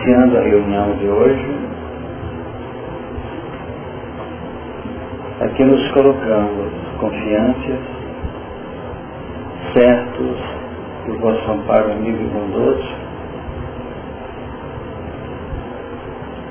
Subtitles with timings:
[0.00, 1.58] iniciando a reunião de hoje,
[5.40, 7.78] aqui nos colocamos confiantes,
[9.74, 10.36] certos
[11.06, 12.88] do vosso amparo amigo e bondoso,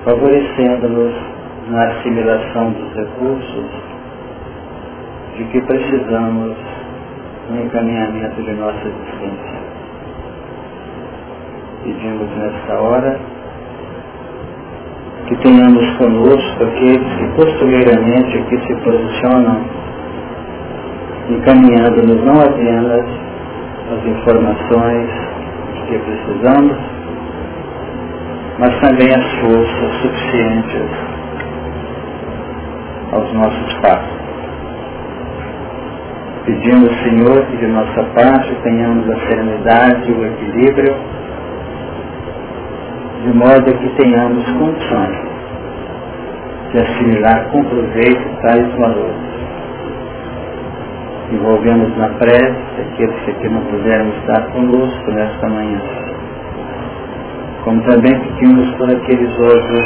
[0.06, 1.16] favorecendo-nos
[1.70, 3.72] na assimilação dos recursos
[5.38, 6.56] de que precisamos
[7.50, 9.60] no encaminhamento de nossa existência.
[11.84, 13.39] Pedimos nesta hora
[15.30, 19.62] que tenhamos conosco aqueles que posteriormente aqui se posicionam
[21.30, 23.06] encaminhando-nos não apenas
[23.92, 25.10] as informações
[25.88, 26.78] que precisamos,
[28.58, 30.90] mas também as forças suficientes
[33.12, 34.20] aos nossos passos.
[36.46, 40.96] Pedimos, Senhor, que de nossa parte tenhamos a serenidade e o equilíbrio,
[43.24, 45.18] de modo que tenhamos condições
[46.72, 49.30] de assimilar com proveito tais valores.
[51.32, 55.80] Envolvemos na prece aqueles que aqui não puderam estar conosco nesta manhã
[57.64, 59.86] como também pedimos por aqueles outros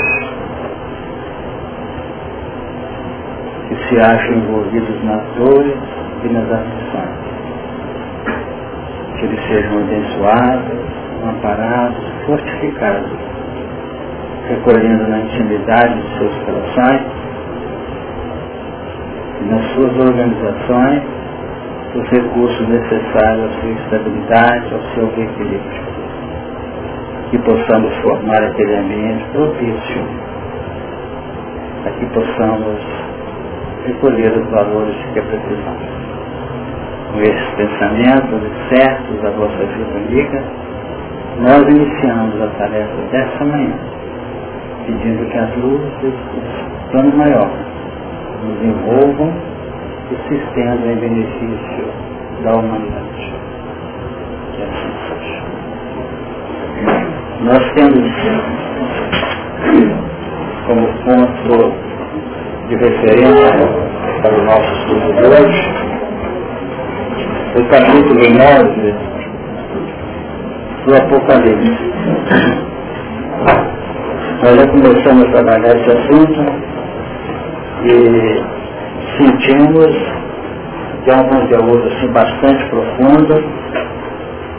[3.67, 5.75] que se acham envolvidos nas dores
[6.23, 7.23] e nas aflições.
[9.17, 10.79] Que eles sejam abençoados,
[11.27, 13.11] amparados, fortificados,
[14.49, 17.01] recolhendo na intimidade de seus corações
[19.41, 21.03] e nas suas organizações
[21.95, 25.93] os recursos necessários à sua estabilidade, ao seu equilíbrio
[27.33, 30.03] que possamos formar aquele ambiente propício
[31.83, 32.79] a que possamos
[33.87, 36.03] recolher os valores que precisamos.
[37.11, 40.43] Com esses pensamentos certos da vossa vida amiga,
[41.39, 43.73] nós iniciamos a tarefa dessa manhã,
[44.85, 47.49] pedindo que as luzes do plano maior
[48.43, 49.33] nos envolvam
[50.11, 51.85] e se estendam em benefício
[52.43, 53.33] da humanidade.
[54.55, 55.41] Que assim seja.
[57.41, 58.11] Nós temos
[60.67, 61.73] como ponto
[62.69, 63.67] de referência
[64.21, 65.83] para o nosso estudo de hoje
[67.55, 69.22] o capítulo 9
[70.85, 71.93] do Apocalipse.
[74.43, 76.45] Nós já começamos a trabalhar esse assunto
[77.85, 78.43] e
[79.17, 80.23] sentimos
[81.03, 83.43] que é um conteúdo assim, bastante profundo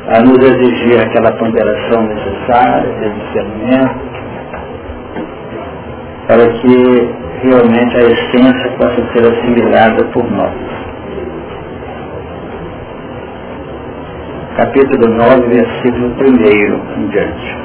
[0.09, 4.01] a nos exigir aquela ponderação necessária, de discernimento,
[6.29, 10.74] para que realmente a essência possa ser assimilada por nós.
[14.57, 17.57] Capítulo 9, versículo 1 em diante.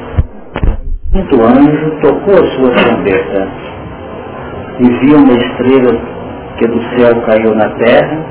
[1.12, 3.48] Quinto anjo tocou a sua trombeta
[4.80, 6.02] e viu uma estrela
[6.58, 8.26] que do céu caiu na terra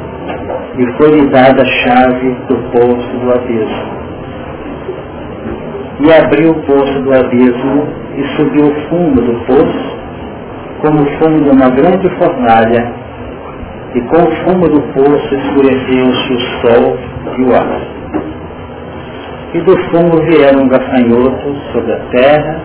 [0.77, 3.99] e foi-lhe dada a chave do poço do abismo
[6.01, 9.97] e abriu o poço do abismo e subiu o fundo do poço,
[10.81, 12.93] como o fumo de uma grande fornalha,
[13.95, 16.99] e com o fumo do poço escureceu-se o sol
[17.37, 17.98] e o ar.
[19.55, 22.61] E do fumo vieram gafanhotos sobre a terra,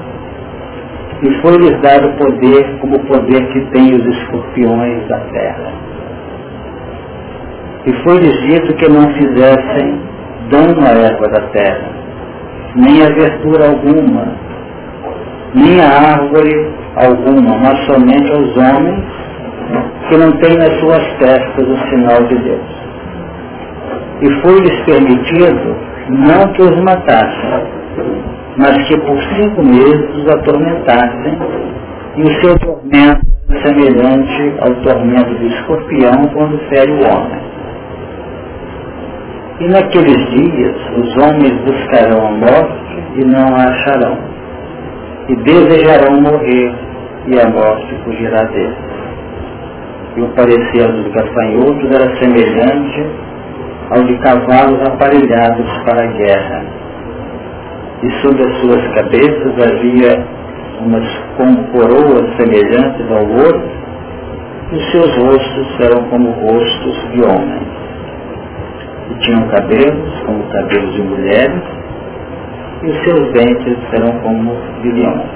[1.24, 5.72] e foi-lhes dado poder como o poder que tem os escorpiões da terra.
[7.86, 10.02] E foi-lhes dito que não fizessem
[10.50, 11.88] dano à erva da terra,
[12.76, 14.36] nem abertura alguma,
[15.56, 19.06] nem a árvore alguma, mas somente aos homens
[20.10, 22.84] que não têm nas suas testas o sinal de Deus.
[24.22, 25.76] E foi-lhes permitido
[26.10, 27.64] não que os matassem,
[28.58, 31.38] mas que por cinco meses os atormentassem,
[32.16, 37.42] e o seu tormento é semelhante ao tormento do escorpião quando fere o homem.
[39.60, 44.18] E naqueles dias os homens buscarão a morte e não a acharão.
[45.30, 46.74] E desejarão morrer
[47.28, 48.76] e a morte fugirá deles.
[50.18, 53.08] E o parecer dos gafanhotos era semelhante
[53.90, 56.66] ao de cavalos aparelhados para a guerra.
[58.04, 60.26] E sobre as suas cabeças havia
[60.82, 61.08] umas
[61.38, 63.64] como coroas semelhantes ao ouro,
[64.72, 67.84] e seus rostos eram como rostos de homens
[69.10, 71.64] e tinham cabelos como cabelos de mulheres,
[72.82, 75.30] e os seus dentes eram como de leões.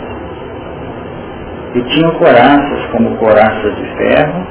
[1.76, 4.48] E tinham coraças como coraças de ferro,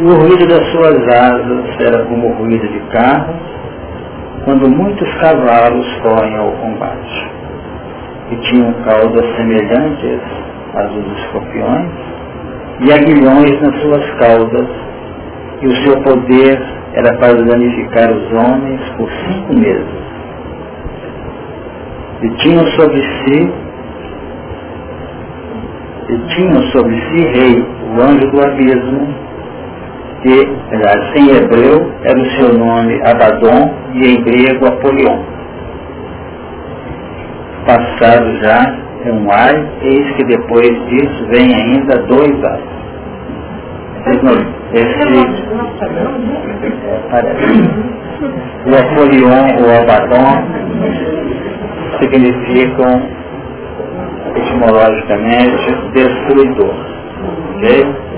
[0.00, 3.36] e o ruído das suas asas era como o ruído de carros,
[4.46, 7.30] quando muitos cavalos correm ao combate.
[8.30, 10.20] que tinham caudas semelhantes
[10.76, 11.90] às dos escorpiões,
[12.80, 14.68] e aguilhões nas suas caudas,
[15.60, 16.62] e o seu poder
[16.94, 20.00] era para danificar os homens por cinco meses.
[22.22, 23.52] E tinham sobre si,
[26.08, 27.66] e tinham sobre si rei,
[27.96, 29.29] o anjo do abismo,
[30.22, 30.48] que,
[31.16, 35.18] em hebreu era o seu nome Abaddon e em grego Apolion.
[37.66, 38.74] Passado já
[39.06, 42.60] é um ai, eis que depois disso vem ainda dois ai.
[48.66, 50.44] O Apolion ou Abaddon
[51.98, 53.02] significam
[54.36, 56.74] etimologicamente destruidor.
[57.56, 58.09] Okay?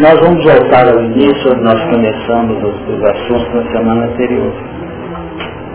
[0.00, 4.52] Nós vamos voltar ao início, onde nós começamos os, os assuntos na semana anterior.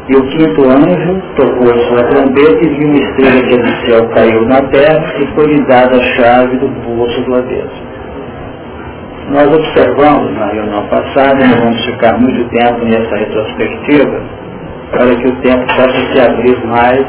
[0.08, 4.10] E o quinto anjo tocou a sua trombeta e viu uma estrela que do céu
[4.16, 7.84] caiu na terra e foi-lhe dada a chave do poço do avesso.
[9.30, 14.22] Nós observamos na reunião passada, não vamos ficar muito tempo nessa retrospectiva,
[14.92, 17.06] para que o tempo possa se abrir mais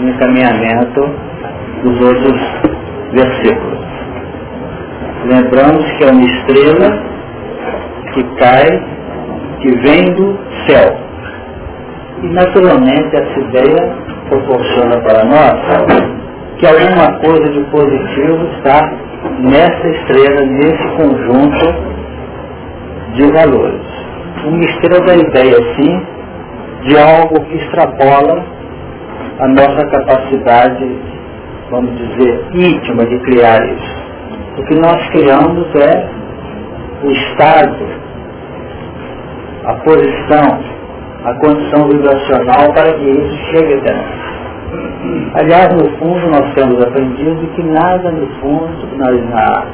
[0.00, 1.10] no encaminhamento
[1.82, 2.40] dos outros
[3.12, 3.85] versículos.
[5.28, 7.02] Lembramos que é uma estrela
[8.14, 8.84] que cai,
[9.60, 10.38] que vem do
[10.68, 10.96] céu.
[12.22, 13.92] E naturalmente essa ideia
[14.28, 16.16] proporciona para nós
[16.58, 18.88] que alguma coisa de positivo está
[19.40, 21.74] nessa estrela, nesse conjunto
[23.14, 23.82] de valores.
[24.44, 26.06] Uma estrela da ideia, sim,
[26.84, 28.44] de algo que extrapola
[29.40, 30.88] a nossa capacidade,
[31.68, 34.05] vamos dizer, íntima de criar isso.
[34.58, 36.08] O que nós criamos é
[37.04, 37.76] o estado,
[39.66, 40.60] a posição,
[41.24, 44.26] a condição vibracional para que isso chegue até nós.
[45.34, 49.64] Aliás, no fundo, nós temos aprendido que nada no fundo, na, na,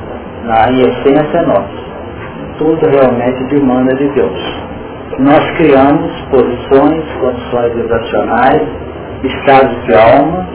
[0.45, 1.83] na essência, é nosso.
[2.59, 4.63] Tudo realmente demanda de Deus.
[5.21, 8.63] Nós criamos posições, condições vibracionais,
[9.23, 10.47] estados de alma,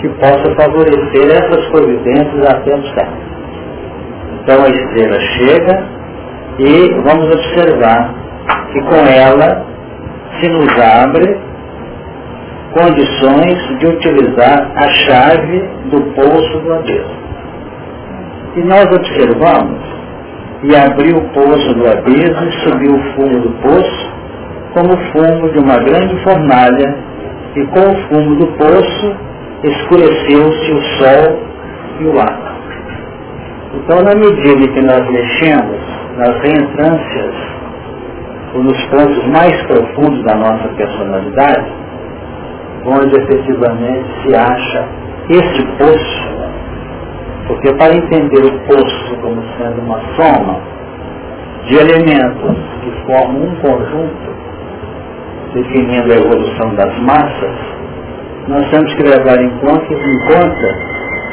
[0.00, 3.30] que possam favorecer essas providências até o certo.
[4.50, 5.84] Então a estrela chega
[6.58, 8.12] e vamos observar
[8.72, 9.64] que com ela
[10.40, 11.38] se nos abre
[12.72, 15.60] condições de utilizar a chave
[15.92, 17.20] do poço do abismo.
[18.56, 19.78] E nós observamos
[20.64, 24.10] e abriu o poço do abismo e subiu o fumo do poço
[24.74, 26.96] como o fumo de uma grande fornalha
[27.54, 29.14] e com o fumo do poço
[29.62, 31.38] escureceu-se o sol
[32.00, 32.49] e o ar.
[33.72, 35.78] Então, na medida que nós mexemos
[36.16, 37.34] nas reentrâncias
[38.52, 41.72] ou nos pontos mais profundos da nossa personalidade,
[42.84, 44.88] onde efetivamente se acha
[45.28, 46.30] este poço,
[47.46, 50.58] porque para entender o poço como sendo uma soma
[51.66, 54.34] de elementos que formam um conjunto,
[55.54, 57.56] definindo a evolução das massas,
[58.48, 60.76] nós temos que levar em conta, em conta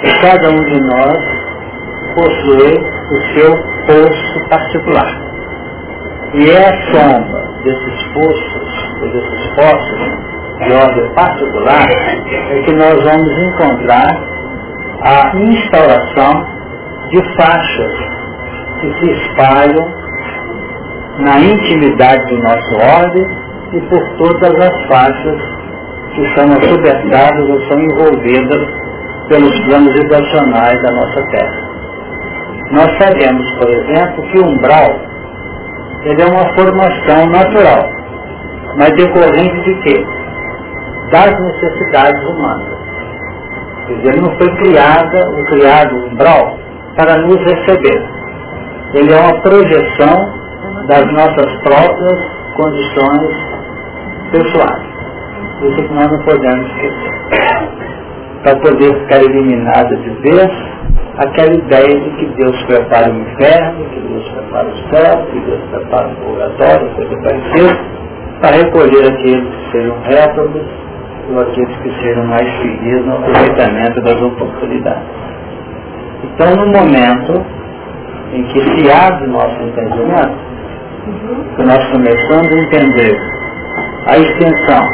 [0.02, 1.37] que cada um de nós
[2.18, 2.74] possui
[3.12, 3.52] o seu
[3.86, 5.08] poço particular.
[6.34, 10.28] E é a soma desses poços, desses poços
[10.66, 11.86] de ordem particular,
[12.52, 14.10] é que nós vamos encontrar
[15.04, 16.44] a instauração
[17.10, 17.94] de faixas
[18.82, 19.98] que se espalham
[21.20, 23.26] na intimidade do nosso ordem
[23.74, 25.42] e por todas as faixas
[26.16, 28.68] que são assobertadas ou são envolvidas
[29.30, 31.67] pelos planos vibracionais da nossa Terra.
[32.72, 35.08] Nós sabemos, por exemplo, que o umbral
[36.04, 37.90] ele é uma formação natural,
[38.78, 40.06] mas decorrente de quê?
[41.12, 42.78] Das necessidades humanas.
[43.88, 46.58] Quer dizer, ele não foi criada, o criado umbral
[46.96, 48.06] para nos receber.
[48.94, 50.34] Ele é uma projeção
[50.88, 52.20] das nossas próprias
[52.56, 53.36] condições
[54.32, 54.88] pessoais.
[55.62, 57.97] Isso que nós não podemos esquecer.
[58.48, 60.50] Para poder ficar eliminada de vez
[61.18, 65.60] aquela ideia de que Deus prepara o inferno, que Deus prepara o céu, que Deus
[65.70, 67.78] prepara o purgatório, coisa parecida,
[68.40, 70.62] para recolher aqueles que sejam réprobos
[71.30, 75.10] ou aqueles que sejam mais felizes no aproveitamento das oportunidades.
[76.24, 77.46] Então, no momento
[78.32, 80.38] em que se abre nosso entendimento,
[81.54, 83.18] que nós começamos a entender
[84.06, 84.88] a extensão,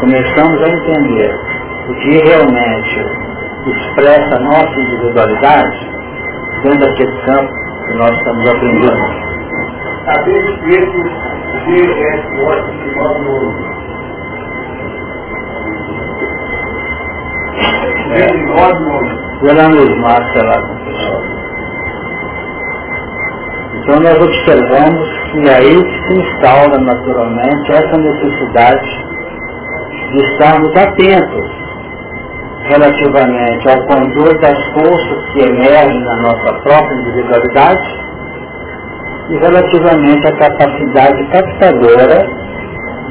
[0.00, 1.57] começamos a entender
[1.88, 3.00] o que realmente
[3.66, 5.90] expressa a nossa individualidade
[6.62, 7.54] dentro daquele campo
[7.86, 9.28] que nós estamos aprendendo.
[10.04, 11.02] Sabendo que esse
[11.64, 13.68] GSO de nós no
[19.40, 20.58] Geramos Marcela.
[23.74, 28.88] Então nós observamos que é aí se instaura naturalmente essa necessidade
[30.10, 31.57] de estarmos atentos
[32.68, 38.08] relativamente ao controle das forças que emergem na nossa própria individualidade
[39.30, 42.26] e relativamente à capacidade captadora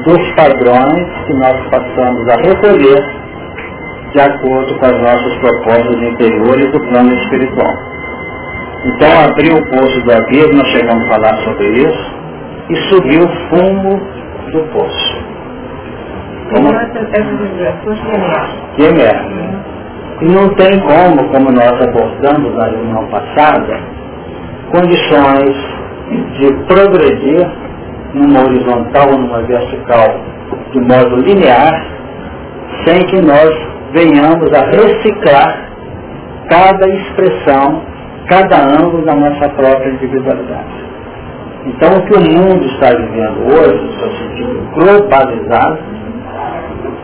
[0.04, 3.18] dos padrões que nós passamos a recolher
[4.12, 7.74] de acordo com as nossas propostas interiores do plano espiritual.
[8.86, 12.18] Então abriu o poço do abismo, nós chegamos a falar sobre isso,
[12.70, 14.00] e subiu o fumo
[14.52, 15.37] do poço.
[16.50, 16.68] Como...
[18.76, 19.48] Que emerge.
[20.20, 23.80] E não tem como, como nós abordamos na reunião passada,
[24.72, 25.56] condições
[26.38, 27.48] de progredir
[28.14, 30.20] numa horizontal ou numa vertical
[30.72, 31.86] de modo linear,
[32.84, 33.50] sem que nós
[33.92, 35.68] venhamos a reciclar
[36.48, 37.82] cada expressão,
[38.28, 40.88] cada ângulo da nossa própria individualidade.
[41.66, 45.78] Então o que o mundo está vivendo hoje, no seu sentido globalizado,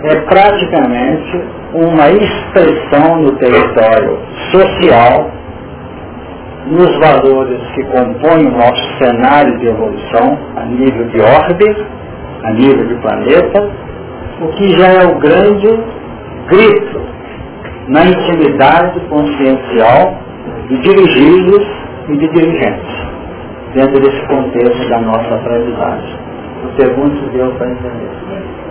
[0.04, 4.18] é praticamente uma expressão no território
[4.50, 5.30] social,
[6.66, 11.86] nos valores que compõem o nosso cenário de evolução a nível de orbe,
[12.42, 13.70] a nível de planeta,
[14.42, 15.68] o que já é o grande
[16.48, 17.00] grito
[17.88, 20.18] na intimidade consciencial
[20.68, 21.66] de dirigíveis
[22.08, 22.94] e de dirigentes,
[23.74, 26.18] dentro desse contexto da nossa aprendizagem.
[26.62, 28.63] Eu pergunto se deu para entender.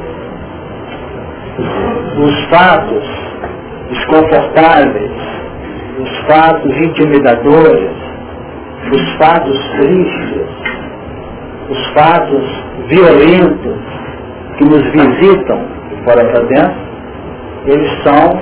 [1.57, 3.03] Os fatos
[3.89, 5.11] desconfortáveis,
[5.99, 7.91] os fatos intimidadores,
[8.91, 10.47] os fatos tristes,
[11.69, 12.43] os fatos
[12.87, 13.77] violentos
[14.57, 16.81] que nos visitam de fora para dentro,
[17.67, 18.41] eles são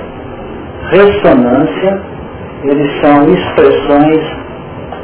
[0.90, 2.00] ressonância,
[2.64, 4.42] eles são expressões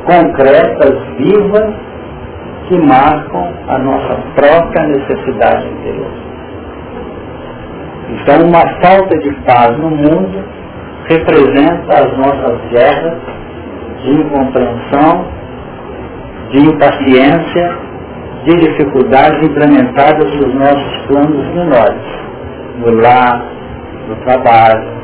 [0.04, 1.74] concretas, vivas,
[2.68, 6.27] que marcam a nossa própria necessidade interior.
[8.10, 10.44] Então, uma falta de paz no mundo
[11.08, 13.18] representa as nossas guerras
[14.02, 15.26] de incompreensão,
[16.50, 17.78] de impaciência,
[18.44, 22.02] de dificuldades implementadas nos nossos planos menores,
[22.78, 23.44] no lar,
[24.08, 24.98] no trabalho,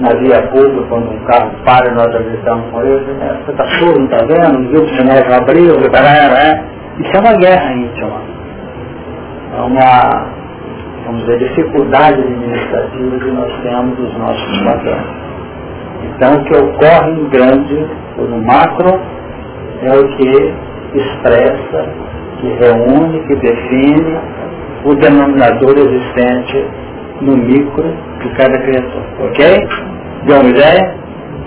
[0.00, 3.04] na via pública, quando um carro para, nós gritamos com ele,
[3.44, 4.70] você está surdo, não está vendo?
[4.70, 5.78] Viu que o sinal já abriu?
[5.78, 6.64] Né?
[6.98, 8.20] Isso é uma guerra íntima.
[9.56, 10.39] É uma,
[11.04, 15.06] vamos dizer, dificuldade administrativa que nós temos dos nossos patrões.
[16.04, 17.86] Então o que ocorre em grande,
[18.18, 19.00] ou no macro,
[19.82, 20.54] é o que
[20.94, 21.88] expressa,
[22.40, 24.18] que reúne, que define
[24.84, 26.66] o denominador existente
[27.20, 27.84] no micro
[28.22, 29.04] de cada criatura.
[29.20, 29.68] Ok?
[30.26, 30.94] Deu uma ideia?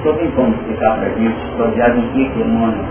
[0.04, 2.84] Só tem como explicar para a gente, baseado em que demônio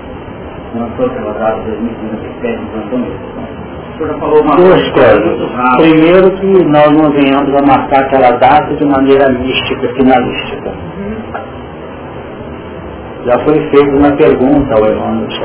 [0.75, 3.12] não foi relatado 2015 no Antônio?
[4.02, 5.38] Duas coisas.
[5.76, 10.73] Primeiro que nós não venhamos a marcar aquela data de maneira mística, finalística.
[13.25, 14.85] Já foi feita uma pergunta ao
[15.28, 15.42] isso.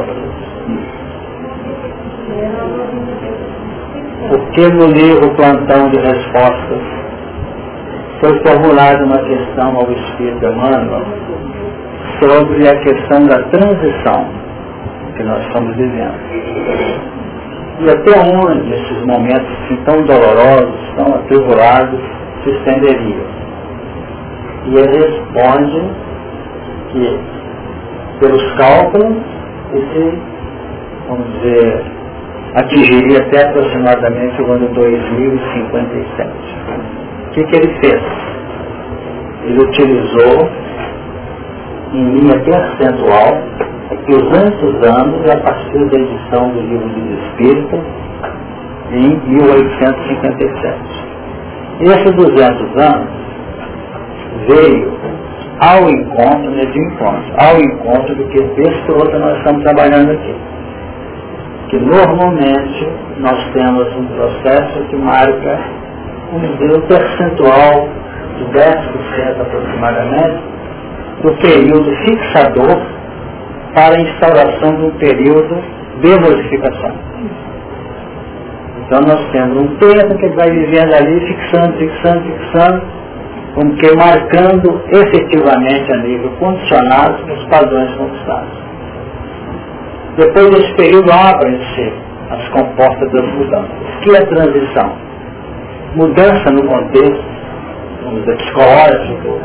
[4.30, 6.82] Por que no livro Plantão de Respostas
[8.20, 11.06] foi formulada uma questão ao Espírito Emmanuel
[12.20, 14.26] sobre a questão da transição
[15.16, 17.17] que nós estamos vivendo.
[17.80, 22.00] E até onde esses momentos assim, tão dolorosos, tão atribulados,
[22.44, 23.26] se estenderiam.
[24.66, 25.82] E ele responde
[26.92, 27.20] que,
[28.20, 29.18] pelos cálculos,
[29.74, 30.20] esse,
[31.08, 31.86] vamos dizer,
[32.56, 36.58] atingiria até aproximadamente o ano 2057
[37.38, 38.02] que, que ele fez?
[39.44, 40.50] Ele utilizou
[41.94, 43.42] em linha percentual
[44.64, 47.80] os anos a partir da edição do livro dos Espíritos
[48.92, 50.78] em 1857.
[51.80, 53.10] Esses 200 anos
[54.48, 54.92] veio
[55.60, 60.36] ao encontro, de encontro, ao encontro do que texto outro nós estamos trabalhando aqui.
[61.70, 62.88] Que normalmente
[63.20, 65.60] nós temos um processo que marca
[66.34, 66.40] o
[66.82, 67.88] percentual
[68.38, 70.42] de 10% aproximadamente
[71.24, 72.97] do período fixador
[73.74, 75.64] para a instauração de um período
[76.02, 76.96] de modificação.
[78.86, 82.82] Então nós temos um tempo que ele vai vivendo ali, fixando, fixando, fixando,
[83.56, 88.68] como que marcando efetivamente a nível condicionado os padrões conquistados.
[90.18, 91.94] Depois desse período abrem-se
[92.30, 93.72] as comportas das mudanças.
[93.72, 95.08] O que é transição?
[95.96, 97.38] mudança no contexto
[98.04, 99.40] vamos dizer, psicológico,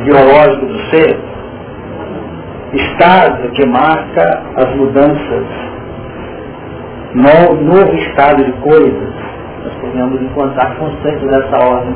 [0.00, 1.18] ideológico do ser,
[2.72, 5.44] estado que marca as mudanças,
[7.14, 9.08] no, novo estado de coisas,
[9.64, 11.94] nós podemos encontrar conceitos dessa ordem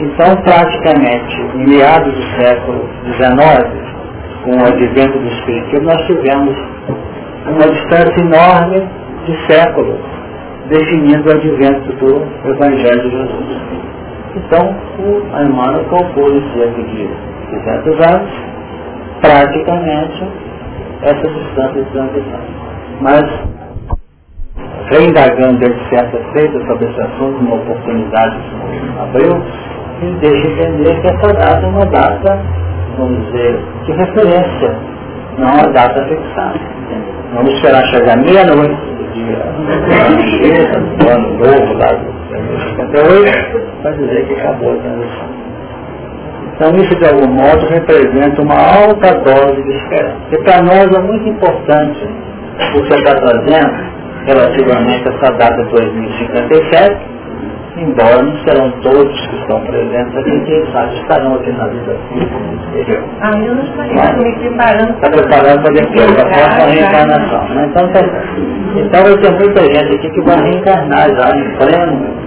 [0.00, 3.84] Então, praticamente, em meados do século XIX,
[4.44, 6.56] com o advento do Espiritismo, nós tivemos
[7.46, 8.88] uma distância enorme
[9.26, 9.98] de séculos
[10.68, 13.84] definindo o advento do Evangelho de Jesus.
[14.36, 17.08] Então, o Emmanuel calculou cerca de
[17.50, 18.53] 200 anos,
[19.24, 20.22] praticamente,
[21.02, 22.40] essa distância de transição.
[23.00, 23.24] Mas,
[24.90, 29.42] reindagando de certa feita sobre esse assunto, uma oportunidade que abriu,
[30.02, 32.38] e deixa entender que essa data é uma data,
[32.98, 34.76] vamos dizer, de referência,
[35.38, 36.60] não uma data fixada.
[37.32, 39.38] Vamos esperar chegar meia-noite do dia,
[40.98, 42.12] do ano novo lá do
[42.76, 45.43] 58, para dizer que acabou a transição.
[46.54, 50.16] Então isso de algum modo representa uma alta dose de esperança.
[50.30, 52.08] E para nós é muito importante
[52.76, 53.94] o que está trazendo
[54.24, 56.96] relativamente a essa data de 2057,
[57.76, 63.04] embora não serão todos que estão presentes aqui, quem sabe estarão aqui na vida física.
[63.20, 65.08] Ah, eu não estou me preparando para...
[65.08, 67.48] Está preparando para depois, para a próxima reencarnação.
[67.48, 67.66] Né?
[67.70, 68.00] Então, tá,
[68.76, 72.24] então vai ter muita gente aqui que vai reencarnar já em pleno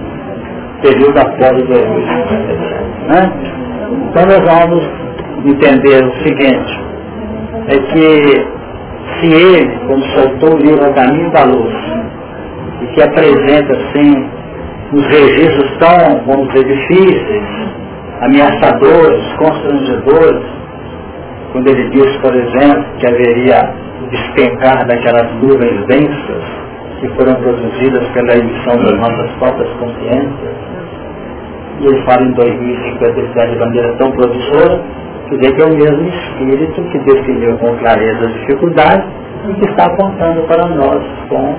[0.82, 2.88] período após o 2057.
[3.08, 3.58] Né?
[3.90, 4.84] Então nós vamos
[5.44, 6.80] entender o seguinte,
[7.68, 8.58] é que
[9.18, 11.74] se ele, como soltou o livro Caminho da Luz,
[12.82, 14.28] e que apresenta assim
[14.92, 17.44] os registros tão, vamos dizer, difíceis,
[18.20, 20.44] ameaçadores, constrangedores,
[21.52, 23.74] quando ele diz, por exemplo, que haveria
[24.10, 26.44] despencar daquelas nuvens densas
[27.00, 30.67] que foram produzidas pela emissão das nossas próprias consciências.
[31.80, 34.82] E ele fala em 2057 de maneira tão promissora,
[35.28, 39.06] quer dizer que é o mesmo espírito que definiu com clareza as dificuldades
[39.48, 41.54] e que está apontando para nós com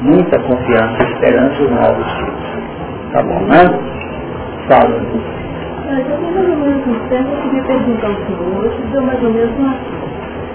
[0.00, 2.50] muita confiança e esperança os novos tipos.
[3.12, 3.78] Tá bom, né?
[4.68, 5.00] Fala.
[5.90, 9.74] Um tempo, eu queria perguntar ao senhor, eu deu mais ou menos uma...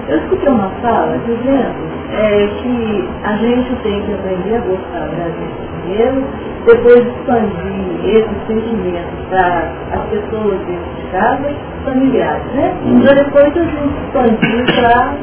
[0.08, 5.26] Eu escutei uma fala dizendo é, que a gente tem que aprender a gostar da
[5.30, 6.24] gente primeiro,
[6.66, 12.74] depois expandir esses sentimentos para as pessoas dentro de casa e familiares, né?
[12.86, 13.02] Hum.
[13.02, 15.14] Para depois a gente expandir para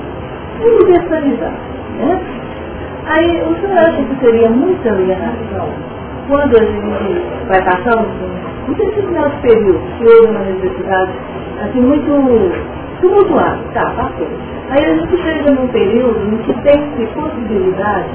[0.67, 1.55] universalizar,
[1.99, 2.21] né?
[3.07, 5.69] Aí o senhor acha que seria muita alienação
[6.29, 8.09] quando a gente vai passando
[8.69, 11.13] um determinado período, que houve uma necessidade
[11.63, 12.11] assim, muito
[13.03, 14.29] tumultuado, tá, passou.
[14.71, 18.09] Aí a gente chega num período em que tem-se possibilidade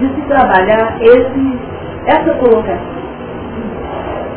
[0.00, 1.58] de se trabalhar esse,
[2.06, 3.00] essa colocação.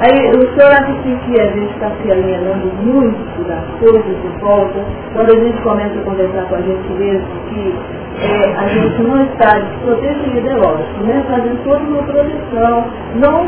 [0.02, 4.84] Aí o senhor acha que a gente está se alienando muito das coisas de volta,
[5.14, 7.74] quando a gente começa a conversar com a gente mesmo, que
[8.20, 11.24] é, a gente não está desprotegido, é lógico, né?
[11.30, 12.86] Fazendo toda uma proteção,
[13.16, 13.48] não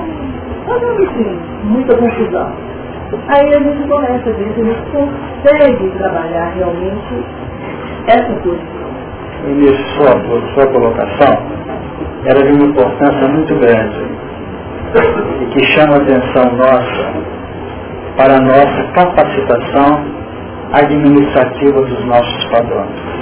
[0.66, 2.54] fazendo assim, muita confusão.
[3.28, 7.26] Aí a gente começa a ver se a gente consegue trabalhar realmente
[8.08, 8.86] essa posição.
[9.60, 10.12] Isso, sua,
[10.54, 11.38] sua colocação
[12.26, 14.06] era de uma importância muito grande
[15.42, 17.36] e que chama a atenção nossa
[18.18, 20.06] para a nossa capacitação
[20.72, 23.16] administrativa dos nossos padrões.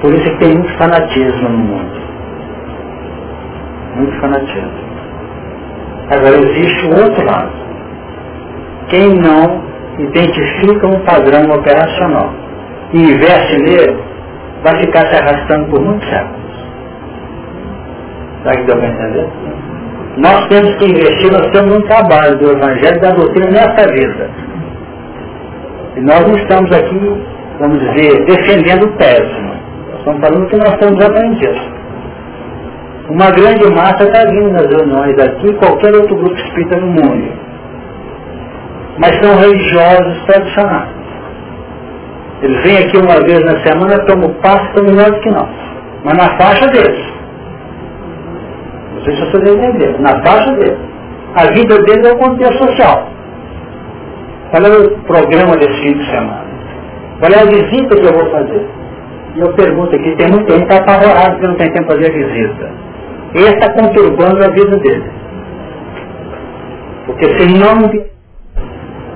[0.00, 2.00] Por isso que tem muito fanatismo no mundo.
[3.96, 4.89] Muito fanatismo.
[6.10, 7.52] Agora existe o outro lado.
[8.88, 9.62] Quem não
[9.98, 12.32] identifica um padrão operacional
[12.92, 13.96] e investe nele,
[14.64, 16.40] vai ficar se arrastando por muitos séculos.
[18.42, 19.28] Será que deu para entender?
[20.16, 24.30] Nós temos que investir, nós temos um trabalho do Evangelho da doutrina nessa vida.
[25.96, 27.22] E nós não estamos aqui,
[27.60, 29.54] vamos dizer, defendendo o péssimo.
[29.90, 31.79] Nós estamos falando que nós temos aprendido.
[33.10, 37.32] Uma grande massa está vindo nas reuniões aqui, qualquer outro grupo espírita no mundo.
[38.98, 40.90] Mas são religiosos tradicionais.
[42.40, 45.48] Eles vêm aqui uma vez na semana, tomam passo, estão melhores que nós.
[46.04, 47.04] Mas na faixa deles.
[48.94, 49.98] Não sei se vocês entenderam.
[49.98, 50.78] Na faixa deles.
[51.34, 53.08] A vida deles é o contexto social.
[54.50, 56.44] Qual é o programa desse fim de semana?
[57.18, 58.66] Qual é a visita que eu vou fazer?
[59.34, 62.10] E eu pergunto aqui, tem muito tempo, está apavorado que não tem tempo para fazer
[62.10, 62.89] a visita.
[63.34, 65.10] Esse está conturbando a vida dele.
[67.06, 67.74] Porque se não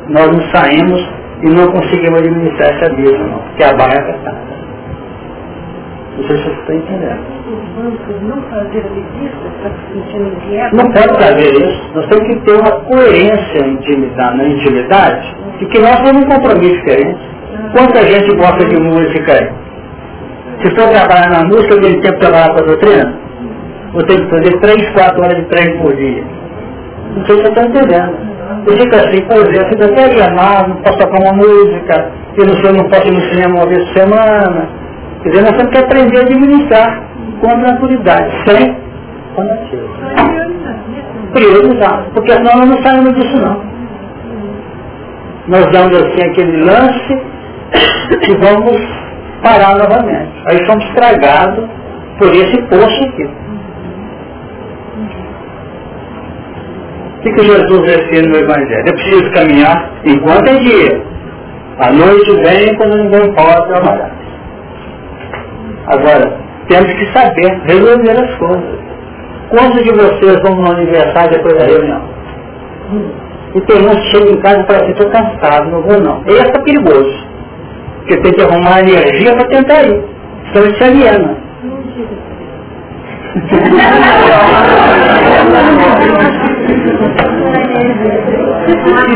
[0.09, 1.01] nós não saímos
[1.43, 4.55] e não conseguimos administrar essa vida, não, porque a barra é pesada.
[6.17, 7.19] Não sei se você está entendendo.
[8.23, 11.91] não fazer a Não pode fazer isso.
[11.95, 16.75] Nós temos que ter uma coerência intimidade, na intimidade e que nós temos um compromisso
[16.75, 17.19] diferente.
[17.73, 19.53] Quanta gente gosta de música aí?
[20.63, 23.15] Se for trabalhar na música, tem tempo para trabalhar com a doutrina?
[23.95, 26.25] Ou tem que fazer três, quatro horas de treino por dia?
[27.17, 28.35] Não sei se você está entendendo.
[28.67, 32.55] Eu fico assim, por exemplo, eu até mal, não posso tocar uma música, eu não,
[32.55, 34.69] sei, não posso ir no cinema uma vez por semana.
[35.23, 37.03] Quer dizer, nós temos que aprender a administrar
[37.41, 38.77] com tranquilidade, sem
[39.35, 39.89] fanatismo.
[41.33, 43.75] Priorizar, porque senão nós não saímos disso não.
[45.49, 47.13] Nós damos assim aquele lance
[48.29, 48.81] e vamos
[49.43, 50.33] parar novamente.
[50.47, 51.69] Aí somos estragados
[52.19, 53.29] por esse poço aqui.
[57.14, 58.85] O que, que Jesus ensina no Evangelho?
[58.87, 61.03] É preciso caminhar enquanto é dia.
[61.79, 64.13] A noite vem quando ninguém pode trabalhar.
[65.87, 66.37] Agora,
[66.69, 68.85] temos que saber resolver as coisas.
[69.49, 72.03] Quantos de vocês vão no aniversário depois da reunião?
[73.55, 76.23] E tem uns que chegam em casa e falam assim, estou cansado, não vou não.
[76.27, 77.27] Esse é perigoso.
[78.01, 80.05] Porque tem que arrumar energia para tentar ir.
[80.53, 81.37] Senão ele se aliena.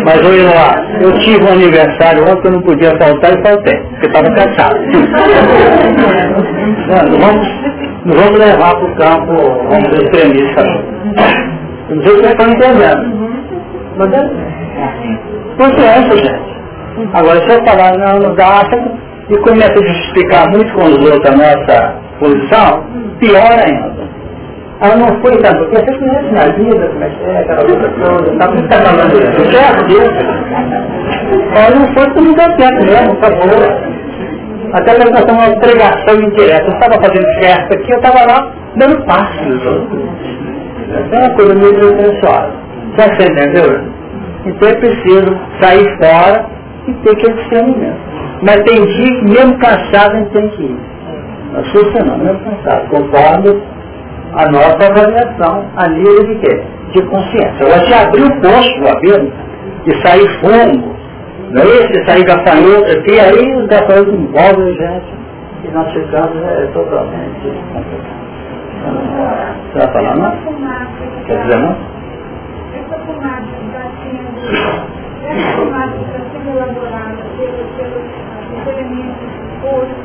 [0.04, 3.76] Mas olha lá, eu tive um aniversário ontem que eu não podia faltar e faltei,
[3.76, 4.78] porque estava cansado.
[6.88, 7.46] Não, vamos,
[8.06, 9.32] não vamos levar para o campo,
[9.68, 10.68] vamos extremistas.
[11.90, 13.30] Não sei se vocês estão entendendo.
[13.98, 14.22] Mas é,
[15.58, 16.48] não é isso, gente.
[17.12, 18.62] Agora, se eu falar, não, não dá,
[19.28, 22.84] e começa a justificar muito com os outros a nossa posição,
[23.18, 24.08] pior ainda.
[24.80, 27.88] Ela não foi tanto, porque você conhece na vida, como é que é, aquela coisa
[28.00, 29.50] toda, tá muito falando isso.
[29.50, 29.92] Certo.
[31.56, 33.98] Ela não foi não deu certo mesmo, acabou.
[34.72, 36.66] Até mesmo nós uma pregação indireta.
[36.66, 40.02] Eu estava fazendo festa aqui, eu estava lá dando passo nos outros.
[41.10, 42.50] É uma coisa meio pessoal.
[42.96, 43.80] Já você entendeu?
[44.46, 46.46] Então é preciso sair fora
[46.86, 47.98] e ter que discernimento.
[48.42, 50.76] Mas tem dia que mesmo cansado a gente tem que ir.
[51.52, 52.88] Não assusta não, mesmo cansado.
[52.88, 53.60] Conforme
[54.38, 56.62] a nossa avaliação a nível de quê?
[56.94, 57.66] De consciência.
[57.66, 59.32] Agora, se abrir o poço do abismo
[59.84, 60.94] e sair fundo,
[61.50, 61.88] não é isso?
[61.92, 65.18] Se sair gafanhoto aqui, aí os gafanhotos envolvem a gente
[65.64, 67.52] e nós ficamos é, totalmente
[69.72, 70.30] Você vai falar, não?
[71.26, 71.76] Quer dizer, não?
[72.74, 74.38] Essa fumaça está sendo,
[75.26, 79.96] essa fumaça está sendo elaborada pelos, elementos do poço,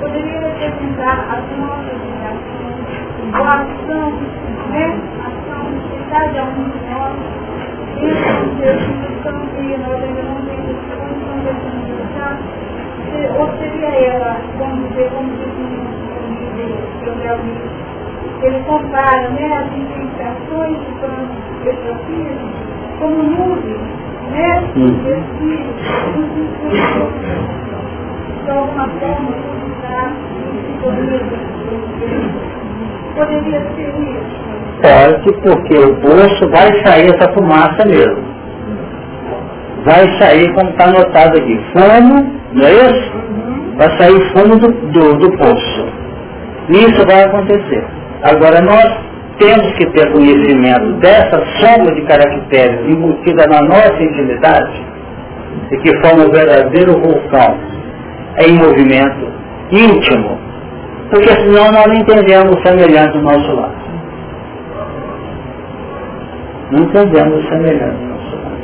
[0.00, 2.04] poderia representar as nossas
[3.32, 4.12] a ação,
[4.70, 4.84] né?
[5.20, 7.16] A ação de cada um de nós,
[8.00, 12.34] dentro do Deus que estão que nós ainda não temos condição de administrar,
[13.38, 15.84] ou seria ela, vamos dizer, como diz no livro
[18.42, 21.16] ele compara né, as infiltrações que são
[21.64, 22.38] desafios
[22.98, 23.80] como nuvens,
[24.30, 25.88] né, de espíritos,
[28.44, 31.24] de alguma forma, publicar o simbologia
[33.14, 34.44] Poderia ser isso?
[34.82, 38.24] Pode, porque o poço vai sair essa fumaça mesmo.
[39.84, 43.12] Vai sair, como está anotado aqui, fumo, não é isso?
[43.14, 43.76] Uhum.
[43.76, 45.86] Vai sair fumo do, do, do poço.
[46.70, 47.84] Isso vai acontecer.
[48.22, 48.98] Agora, nós
[49.38, 54.84] temos que ter conhecimento dessa soma de caracteres embutida na nossa intimidade,
[55.70, 57.58] e que forma um verdadeiro vulcão
[58.38, 59.32] em movimento
[59.70, 60.38] íntimo,
[61.10, 63.74] porque senão nós não entendemos o semelhante do nosso lado.
[66.70, 68.54] Não entendemos o semelhante do nosso lado.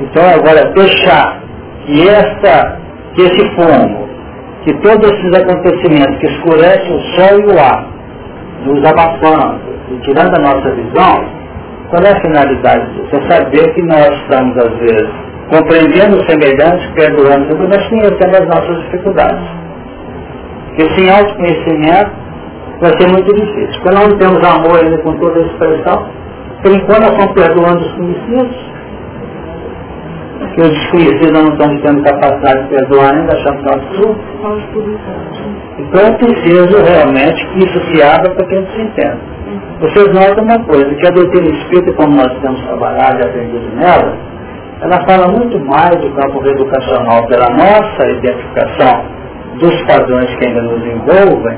[0.00, 1.40] Então agora deixar
[1.86, 2.78] que, essa,
[3.14, 4.08] que esse fogo,
[4.64, 7.86] que todos esses acontecimentos que escurecem o sol e o ar,
[8.64, 11.44] nos abafando e tirando a nossa visão,
[11.90, 13.16] qual é a finalidade disso?
[13.16, 15.10] É saber que nós estamos, às vezes,
[15.50, 19.63] compreendendo o semelhante, perdoando, mas conhecendo as nossas dificuldades.
[20.74, 22.10] Porque sem autoconhecimento
[22.80, 23.80] vai ser muito difícil.
[23.82, 26.08] Quando não temos amor ainda com toda a expressão,
[26.62, 28.56] por enquanto nós estamos perdoando os conhecidos,
[30.54, 33.82] que os desconhecidos não estão tendo capacidade de perdoar ainda, achando que nós
[35.78, 39.18] Então é preciso realmente que isso se abra para que a gente se entenda.
[39.80, 44.16] Vocês notam uma coisa, que a doutrina espírita, como nós temos trabalhado e aprendido nela,
[44.80, 49.23] ela fala muito mais do campo educacional pela nossa identificação
[49.60, 51.56] dos padrões que ainda nos envolvem,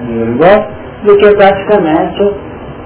[1.05, 2.35] do que praticamente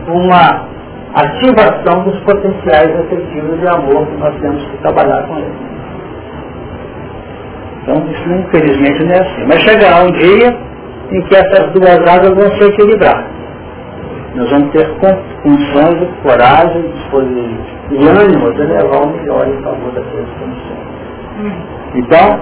[0.09, 0.69] uma
[1.15, 5.71] ativação dos potenciais efetivos de amor que nós temos que trabalhar com eles.
[7.83, 9.45] Então, isso infelizmente não é assim.
[9.49, 10.57] Mas chegará um dia
[11.11, 13.25] em que essas duas águas vão se equilibrar.
[14.35, 14.89] Nós vamos ter
[15.43, 20.79] condições, coragem, disposição e ânimo de levar o melhor em favor daqueles condições.
[21.97, 22.41] Então,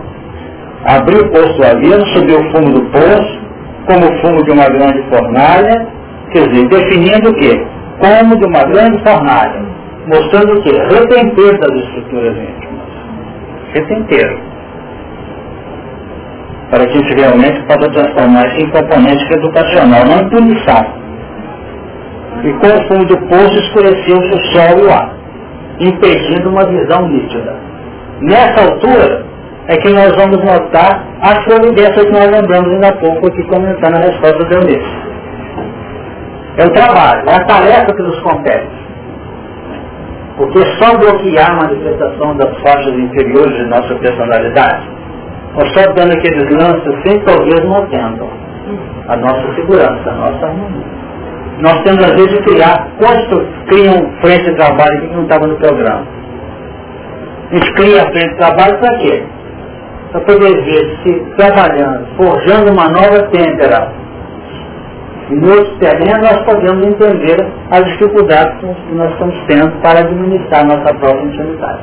[0.84, 3.40] abrir o poço abismo, subir o fumo do poço,
[3.86, 5.86] como o fumo de uma grande fornalha,
[6.32, 7.66] quer dizer, definindo o quê?
[7.98, 9.62] Como de uma grande fornalha,
[10.06, 10.70] mostrando o quê?
[10.70, 12.88] Retempeiro das estruturas íntimas.
[13.74, 14.38] Retempeiro.
[16.70, 20.86] Para que isso realmente possa transformar isso em componente educacional, não em punição.
[22.44, 25.14] E com o fundo do poço escureceu-se o sol e o ar,
[25.80, 27.56] impedindo uma visão nítida.
[28.20, 29.24] Nessa altura,
[29.68, 33.96] é que nós vamos notar as providências que nós lembramos ainda há pouco aqui comentando
[33.96, 35.08] a resposta do Eunice.
[36.56, 38.66] É o trabalho, é a tarefa que nos compete.
[40.38, 44.88] Porque só bloquear a manifestação das faixas inferiores de nossa personalidade,
[45.54, 47.86] ou só dando aqueles lances assim, talvez não
[49.08, 50.98] a nossa segurança, a nossa harmonia.
[51.60, 55.56] Nós temos às vezes de criar, quantos criam frente de trabalho que não estava no
[55.56, 56.06] programa?
[57.50, 59.24] A gente cria a frente de trabalho para quê?
[60.12, 63.92] Para poder ver se trabalhando, forjando uma nova têmpera.
[65.30, 70.64] E no outro terreno nós podemos entender as dificuldades que nós estamos tendo para administrar
[70.64, 71.82] nossa própria intimidade.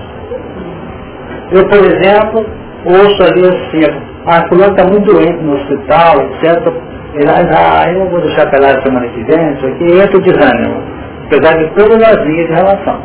[1.52, 2.46] Eu, por exemplo,
[2.86, 3.86] ouço ali assim,
[4.26, 6.74] a fulana está muito doente no hospital, etc.
[7.14, 10.84] Ele, ah, eu vou deixar pelar a semana que vem, isso aqui, entra o desânimo.
[11.28, 12.98] Apesar de todas as linhas de relação.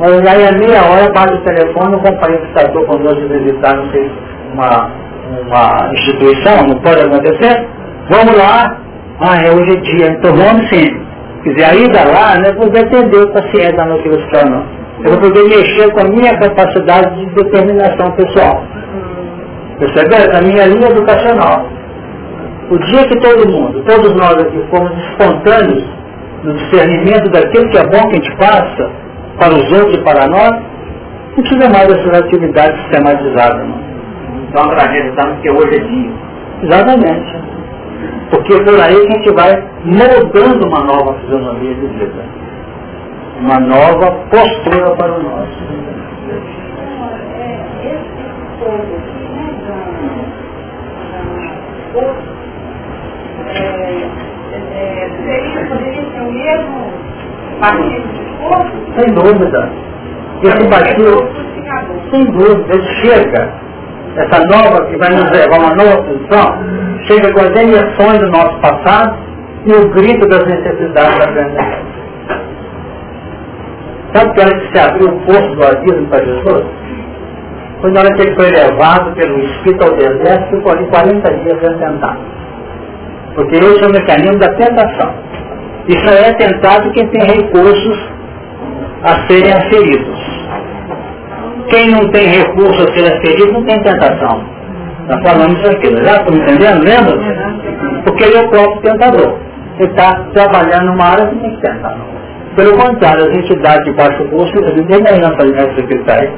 [0.00, 3.90] Mas aí a meia hora bate o telefone, o companheiro que está de visitar, não
[3.92, 4.10] sei
[4.52, 4.90] uma,
[5.46, 7.66] uma instituição, não pode acontecer,
[8.08, 8.76] vamos lá,
[9.20, 11.10] ah, é hoje é dia, então vamos sim.
[11.42, 14.80] Quer dizer, a ida lá não é poder atender o paciente noite hospital, não.
[15.02, 18.62] Eu vou poder mexer com a minha capacidade de determinação pessoal.
[19.78, 20.14] Percebe?
[20.14, 21.64] A minha linha educacional.
[22.70, 25.84] O dia que todo mundo, todos nós aqui fomos espontâneos
[26.44, 28.90] no discernimento daquilo que é bom que a gente faça
[29.38, 30.52] para os outros e para nós,
[31.36, 33.68] não precisa mais dessas atividades sistematizadas.
[33.68, 33.89] Não.
[34.50, 36.10] Então acreditamos que hoje é dia.
[36.64, 37.38] Exatamente.
[38.30, 42.24] Porque é por aí a gente vai moldando uma nova fisionomia de vida.
[43.40, 45.70] Uma nova postura para o nosso.
[58.96, 59.70] Sem dúvida.
[60.42, 61.28] Esse baixo,
[62.10, 63.69] sem dúvida, ele chega
[64.16, 66.58] essa nova que vai nos levar a uma nova posição,
[67.06, 69.16] chega com as emoções do nosso passado
[69.66, 71.90] e o grito das necessidades da presente.
[74.12, 76.64] Sabe que hora que se abriu o poço do abismo para Jesus?
[77.80, 81.60] Foi na hora que ele foi levado pelo Espírito ao deserto ficou ali 40 dias
[81.60, 82.18] sentado.
[83.34, 85.14] Porque esse é o mecanismo da tentação.
[86.04, 87.98] Só é tentado quem tem recursos
[89.02, 90.29] a serem aferidos.
[91.70, 94.42] Quem não tem recurso a ser aferido não tem tentação.
[95.08, 96.84] Nós falamos isso já estão entendendo?
[96.84, 98.02] Lembra?
[98.04, 99.38] Porque ele é o próprio tentador.
[99.78, 101.96] Ele está trabalhando numa área que tem que tentar.
[102.56, 106.32] Pelo contrário, as entidades de baixo custo, nem aí na secretária,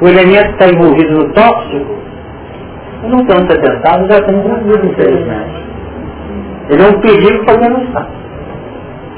[0.00, 1.96] o elemento está envolvido no tóxico,
[3.08, 5.64] não estão tentado, já tem envolvido, infelizmente.
[6.70, 8.06] Ele é um perigo para quem não está.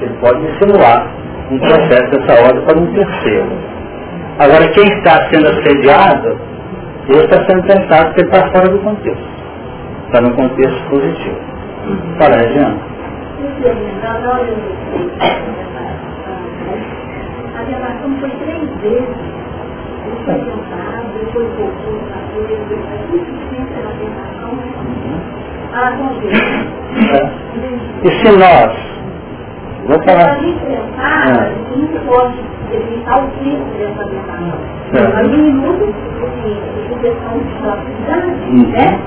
[0.00, 1.06] Ele pode insinuar
[1.50, 3.75] um processo dessa ordem para um terceiro.
[4.38, 6.38] Agora, quem está sendo assediado,
[7.08, 9.24] ele está sendo tentado porque está fora do contexto.
[10.06, 11.40] Está no contexto positivo.
[12.18, 12.76] Fala, Regina.
[17.54, 19.08] A relação foi três vezes.
[20.04, 21.44] Ele foi tentado, foi
[23.20, 24.52] difícil a tentação.
[28.02, 28.95] E se nós,
[29.86, 30.38] vou falar.
[30.98, 32.34] Ah, não pode
[32.72, 34.76] evitar o tipo dessa alimentação.
[34.92, 38.36] Mas um minuto de proteção de capacidade,
[38.72, 38.98] né?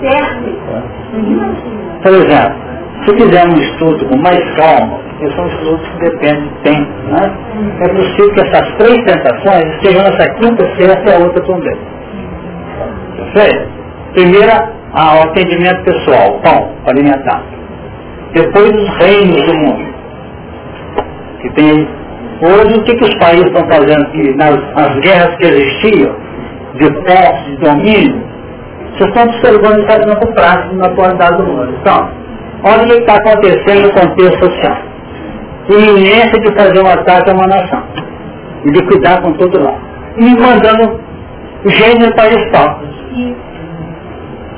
[0.00, 0.58] Serve.
[1.14, 1.86] Imagina.
[2.02, 2.66] Por exemplo,
[3.04, 7.36] se fizer um estudo com mais calma, porque são estudos que dependem de tempo, né?
[7.80, 11.78] é possível que essas três tentações estejam nessa quinta, sexta e a outra também.
[13.34, 13.68] Certo?
[14.12, 17.42] Primeira, o atendimento pessoal, pão, alimentar.
[18.32, 19.95] Depois os reinos do mundo,
[21.48, 21.88] que tem
[22.40, 26.14] Hoje, o que, que os países estão fazendo aqui nas, nas guerras que existiam,
[26.74, 28.22] de posse, de domínio,
[28.92, 31.74] vocês estão observando no campo prático na atualidade do mundo.
[31.80, 32.10] Então,
[32.62, 34.76] olha o que está acontecendo no contexto social.
[35.70, 37.82] Iminência de fazer um ataque a uma nação.
[38.64, 39.80] E liquidar com todo lado.
[40.18, 41.00] E mandando
[41.64, 42.96] gênero para Estópolis.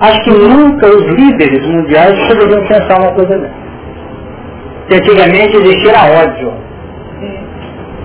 [0.00, 3.54] Acho que nunca os líderes mundiais poderiam pensar uma coisa dessa.
[4.88, 6.67] Que antigamente existia ódio.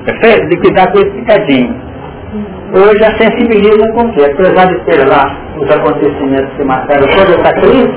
[0.05, 0.47] Perfeito?
[0.49, 1.75] Liquidar com esse picadinho.
[2.73, 4.25] Hoje a sensibiliza quê?
[4.31, 7.93] Apesar de ter lá os acontecimentos que marcaram toda essa crise,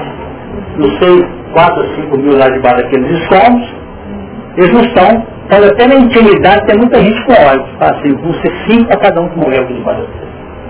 [0.76, 3.74] não sei, 4 ou 5 mil lá debaixo daqueles escombros,
[4.58, 8.52] eles não estão, pode até na intimidade tem muita gente com ódio, assim, vão ser
[8.68, 10.06] cinco a cada um que morreu aqui debaixo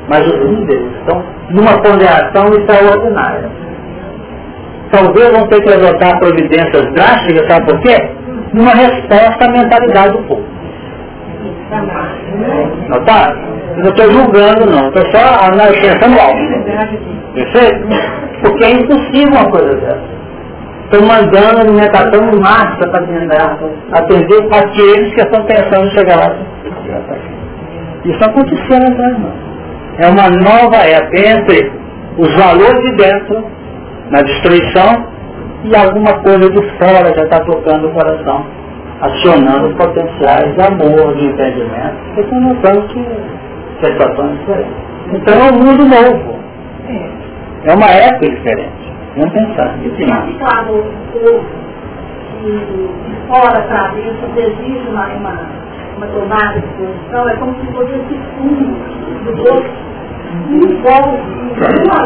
[0.09, 3.51] Mas os líderes estão numa ponderação extraordinária.
[4.92, 7.96] Talvez vão ter que adotar providências drásticas, sabe por quê?
[8.53, 10.56] Numa resposta à mentalidade do povo.
[12.88, 13.57] Notaram?
[13.76, 15.50] Não estou julgando não, estou só
[15.83, 16.40] pensando alto.
[17.35, 17.87] Perfeito?
[18.42, 20.16] Porque é impossível uma coisa dessa.
[20.85, 23.00] Estão mandando alimentação em massa para
[23.92, 26.37] atender aqueles que estão pensando em chegar lá.
[28.05, 29.33] Isso aconteceu né, irmão?
[29.98, 31.72] É uma nova época entre
[32.18, 33.44] os valores de dentro,
[34.11, 35.07] na destruição,
[35.64, 38.46] e alguma coisa de fora já está tocando o coração,
[39.00, 43.06] acionando potenciais de amor, de entendimento, porque estão notando que
[43.85, 44.72] situações diferentes.
[45.12, 46.37] Então é um mundo novo.
[47.64, 48.92] É uma época diferente.
[49.16, 49.76] Vamos pensar.
[49.82, 50.12] E sim.
[50.12, 51.66] Aplicado o
[52.42, 55.40] de fora para dentro, exige uma, uma,
[55.96, 58.76] uma tomada de posição, é como se fosse esse fundo
[59.24, 59.68] do corpo
[60.48, 61.18] que envolve
[61.87, 62.00] uma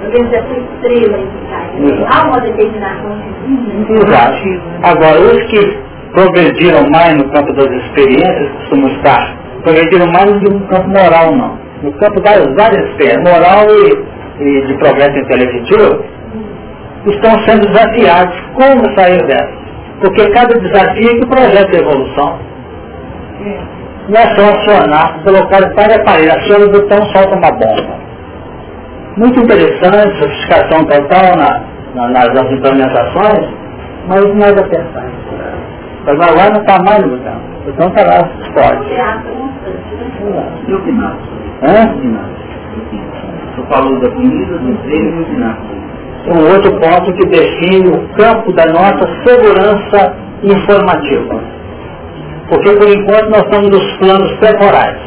[0.00, 3.98] projeto feminino, organização estrela em Há uma determinação divina.
[4.02, 4.62] Exato.
[4.82, 5.78] Agora, os que
[6.12, 11.34] progrediram mais no campo das experiências, costumam estar, progrediram mais do que no campo moral,
[11.34, 11.58] não.
[11.82, 16.04] No campo das várias experiências, moral e e de progresso intelectivo
[17.06, 18.34] estão sendo desafiados.
[18.54, 19.52] Como sair dessa?
[20.00, 22.38] Porque cada desafio é que projeta a evolução.
[24.08, 27.95] Não é só acionar, colocar para a parede, aciona o botão, solta uma bomba.
[29.16, 31.62] Muito interessante, sofisticação total na,
[31.94, 33.48] na, nas implementações,
[34.08, 35.06] mas nada pensar.
[36.04, 37.40] Mas agora não está mais no botão.
[37.60, 38.86] O botão está lá, explode.
[40.68, 41.16] E o final?
[41.62, 41.94] Hã?
[43.56, 45.76] Você falou da comida, do treino e do ginásio.
[46.26, 51.40] Um outro ponto que define o campo da nossa segurança informativa.
[52.48, 54.98] Porque por enquanto nós estamos nos planos temporais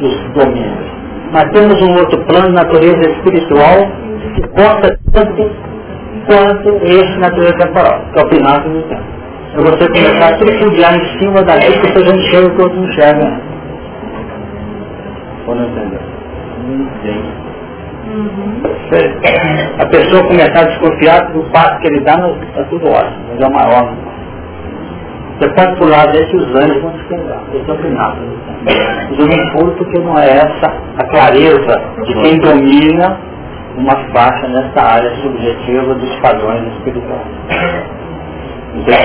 [0.00, 0.93] dos domínios.
[1.34, 3.90] Mas temos um outro plano de natureza espiritual
[4.36, 5.50] que conta tanto
[6.26, 9.02] quanto esse natureza temporal, que é o pináculo do tempo.
[9.56, 12.80] É você começar a tripudiar em cima daquilo que você já enxerga e que outro
[12.80, 13.40] não enxerga.
[16.68, 17.22] Muito bem.
[18.14, 18.62] Uhum.
[19.80, 22.14] A pessoa começar a desconfiar do passo que ele dá,
[22.48, 24.13] está tudo ótimo, mas é uma ordem.
[25.44, 27.42] Você pode pular desde os anos vão despegar.
[27.52, 28.16] Esse é o final.
[29.18, 33.18] Não pulo porque não é essa a clareza de quem domina
[33.76, 37.26] uma faixa nessa área subjetiva dos padrões espirituais.
[38.74, 38.96] Então,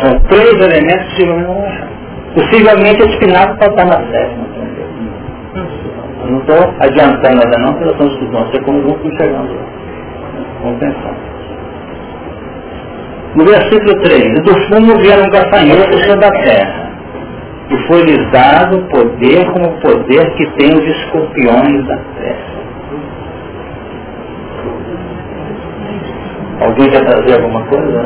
[0.00, 1.88] São três elementos que achar.
[2.34, 4.46] Possivelmente esse final pode estar na sétima.
[6.22, 9.64] Eu não estou adiantando nada não, porque nós estamos estudando, você como vamos chegando lá.
[10.62, 11.33] Vamos pensar.
[13.34, 16.90] No versículo 3, do fundo vieram gafanhotos sobre a terra,
[17.68, 22.54] e foi-lhes dado poder como o poder que tem os escorpiões da terra.
[26.60, 28.04] Alguém quer trazer alguma coisa?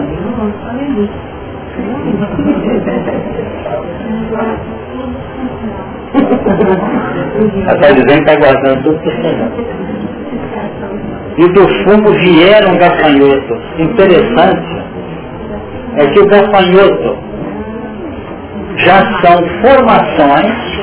[7.67, 9.29] Ela está dizendo que está guardando tudo que está
[11.37, 13.61] E do fundo vieram gafanhotos.
[13.79, 14.78] Interessante
[15.99, 17.19] é que o gafanhoto
[18.77, 20.79] já são formações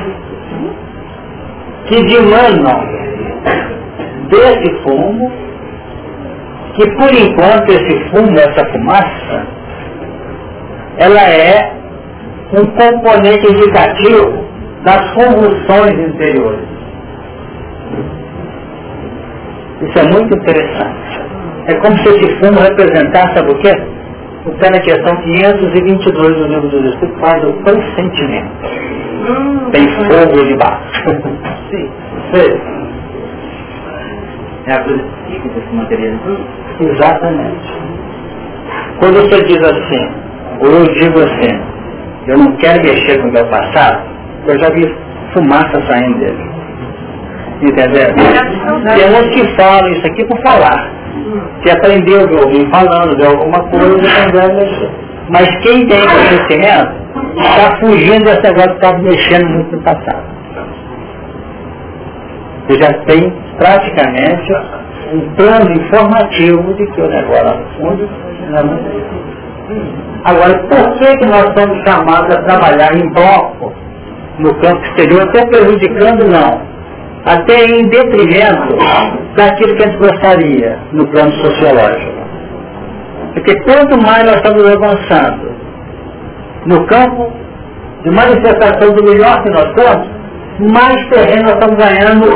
[1.86, 2.80] que dimanam
[4.28, 5.32] desse fumo,
[6.74, 9.46] que por enquanto esse fumo, essa fumaça,
[10.98, 11.72] ela é
[12.52, 14.44] um componente indicativo
[14.84, 16.68] das convulsões interiores.
[19.82, 21.20] Isso é muito interessante.
[21.66, 23.95] É como se esse fumo representasse, sabe o quê?
[24.46, 28.50] O pé na questão 522 do livro dos Espíritos faz o pressentimento.
[29.72, 31.10] Tem fogo debaixo.
[31.70, 31.90] Sim.
[32.32, 32.60] Sim.
[34.66, 36.38] É a coisa psíquica que materializa?
[36.80, 37.72] Exatamente.
[39.00, 40.10] Quando você diz assim,
[40.60, 41.60] ou eu digo assim,
[42.28, 44.02] eu não quero mexer com o meu passado,
[44.46, 44.94] eu já vi
[45.32, 46.50] fumaça saindo dele.
[47.62, 48.14] Entendeu?
[48.14, 50.90] Tem uns que falam isso aqui por falar.
[51.62, 54.90] Que aprendeu de alguém falando de alguma coisa?
[55.28, 56.92] Mas quem tem conhecimento
[57.38, 60.24] está fugindo desse negócio de mexendo muito no passado.
[62.68, 64.52] Você já tem praticamente
[65.12, 68.08] um plano informativo de que o negócio fundo
[70.24, 73.72] Agora, por que, que nós somos chamados a trabalhar em bloco
[74.38, 76.60] no campo exterior, até prejudicando não,
[77.26, 78.76] até em detrimento
[79.34, 82.16] daquilo que a gente gostaria no plano sociológico.
[83.34, 85.56] Porque quanto mais nós estamos avançando
[86.66, 87.32] no campo
[88.04, 90.08] de manifestação do melhor que nós somos,
[90.72, 92.26] mais terreno nós estamos ganhando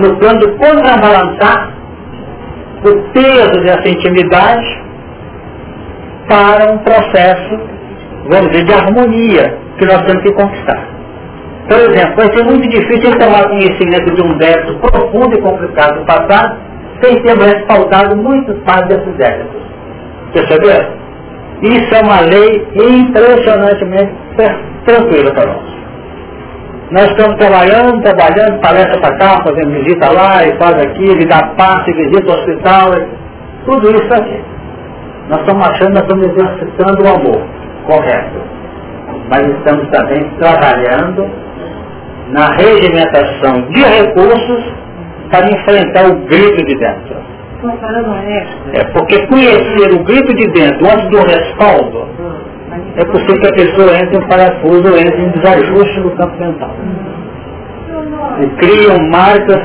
[0.00, 1.74] no plano de contrabalançar
[2.84, 4.82] o peso dessa intimidade
[6.26, 7.60] para um processo,
[8.30, 10.97] vamos dizer, de harmonia que nós temos que conquistar.
[11.68, 16.06] Por exemplo, vai ser muito difícil tomar conhecimento de um débito profundo e complicado do
[16.06, 16.58] passado
[17.02, 19.60] sem ter respaldado muitos passos desses débitos.
[20.32, 20.98] Perceberam?
[21.62, 24.12] Isso é uma lei impressionantemente
[24.86, 25.78] tranquila para nós.
[26.90, 31.52] Nós estamos trabalhando, trabalhando, palestra para cá, fazendo visita lá e faz aquilo, e dá
[31.58, 32.92] passe, visita o hospital,
[33.66, 34.42] tudo isso aqui.
[35.28, 37.42] Nós estamos achando, nós estamos exercitando o amor,
[37.86, 38.40] correto.
[39.28, 41.28] Mas estamos também trabalhando
[42.30, 44.64] na regimentação de recursos
[45.30, 47.16] para enfrentar o grito de dentro.
[48.72, 52.06] É porque conhecer o grito de dentro antes do respaldo
[52.96, 56.38] é possível que a pessoa entre em um parafuso ou entre em desajuste no campo
[56.38, 56.70] mental.
[58.40, 59.60] E criam marcas,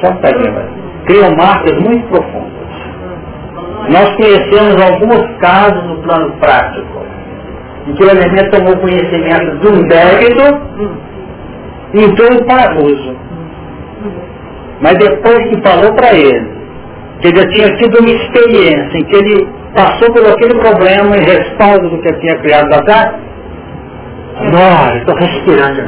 [0.00, 2.56] só um criam marcas muito profundas.
[3.88, 7.02] Nós conhecemos alguns casos no plano prático,
[7.86, 11.05] em que o elemento tomou conhecimento de um débito
[12.04, 13.16] entrou em parafuso.
[14.80, 16.50] Mas depois que falou para ele,
[17.20, 21.20] que ele já tinha tido uma experiência em que ele passou por aquele problema e
[21.20, 23.14] respaldo do que ele tinha criado lá atrás,
[24.36, 25.82] agora estou respirando.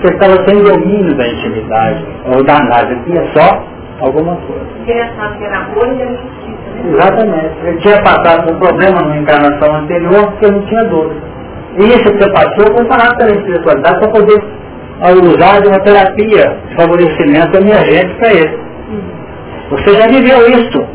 [0.00, 3.64] Você estava sem domínio da intimidade, ou da análise, tinha só
[4.00, 4.64] alguma coisa.
[6.84, 6.92] Né?
[6.94, 7.50] Exatamente.
[7.64, 11.12] Ele tinha passado por um problema na encarnação anterior porque não tinha dor.
[11.76, 14.42] E isso que você passou com caráter da espiritualidade para poder
[15.22, 18.58] usar de uma terapia de favorecimento emergente para ele.
[19.70, 20.86] Você já viveu isso.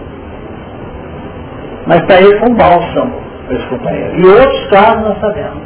[1.86, 3.14] Mas para ele foi um bálsamo
[3.48, 4.16] para esse companheiro.
[4.16, 5.62] E outros casos nós sabemos.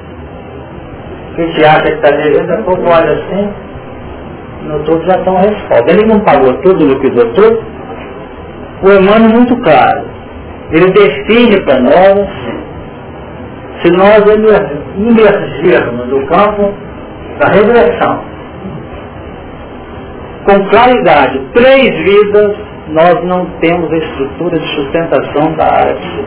[1.36, 3.50] Que se acha que está devendo, a pouco olha assim,
[4.64, 5.92] no todo já estão resposta.
[5.92, 7.64] Ele não pagou tudo, liquidou tudo.
[8.84, 10.02] O Emmanuel é muito claro.
[10.72, 12.28] Ele define para nós
[13.82, 14.26] se nós
[14.98, 16.74] emergirmos do campo
[17.40, 18.38] da regressão
[20.48, 22.56] com claridade três vidas,
[22.88, 26.26] nós não temos a estrutura de sustentação da arte.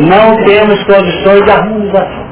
[0.00, 2.26] Não temos condições de harmonização.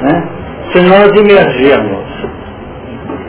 [0.00, 0.28] Né?
[0.72, 2.06] Se nós emergirmos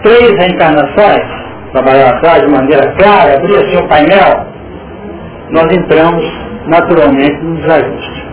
[0.01, 1.42] três reencarnações,
[1.73, 4.45] trabalhar atrás de maneira clara, abrir assim o painel,
[5.49, 6.23] nós entramos
[6.67, 8.23] naturalmente no desajuste.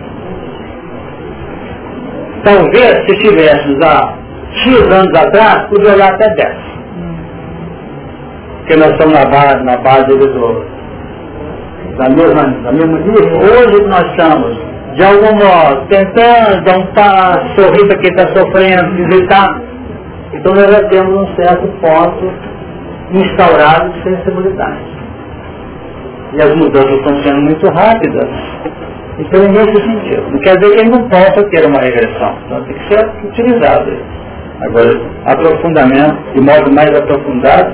[2.45, 4.15] Talvez se estivéssemos há
[4.53, 6.57] X anos atrás, podia olhar até 10.
[8.59, 10.65] Porque nós estamos na base, na base do,
[11.97, 13.39] da mesma, da mesma nível.
[13.41, 14.57] Hoje nós estamos,
[14.95, 19.61] de algum modo, tentando dar um passo, sorrir para quem está sofrendo, visitar.
[20.33, 22.33] Então nós já temos um certo ponto
[23.13, 24.79] instaurado de sensibilidade.
[26.33, 28.29] E as mudanças estão sendo muito rápidas.
[29.19, 30.31] Então, nesse sentido.
[30.31, 32.35] Não quer dizer que ele não possa ter uma regressão.
[32.47, 33.93] Então, tem que ser utilizado.
[34.63, 37.73] Agora, aprofundamento, de modo mais aprofundado,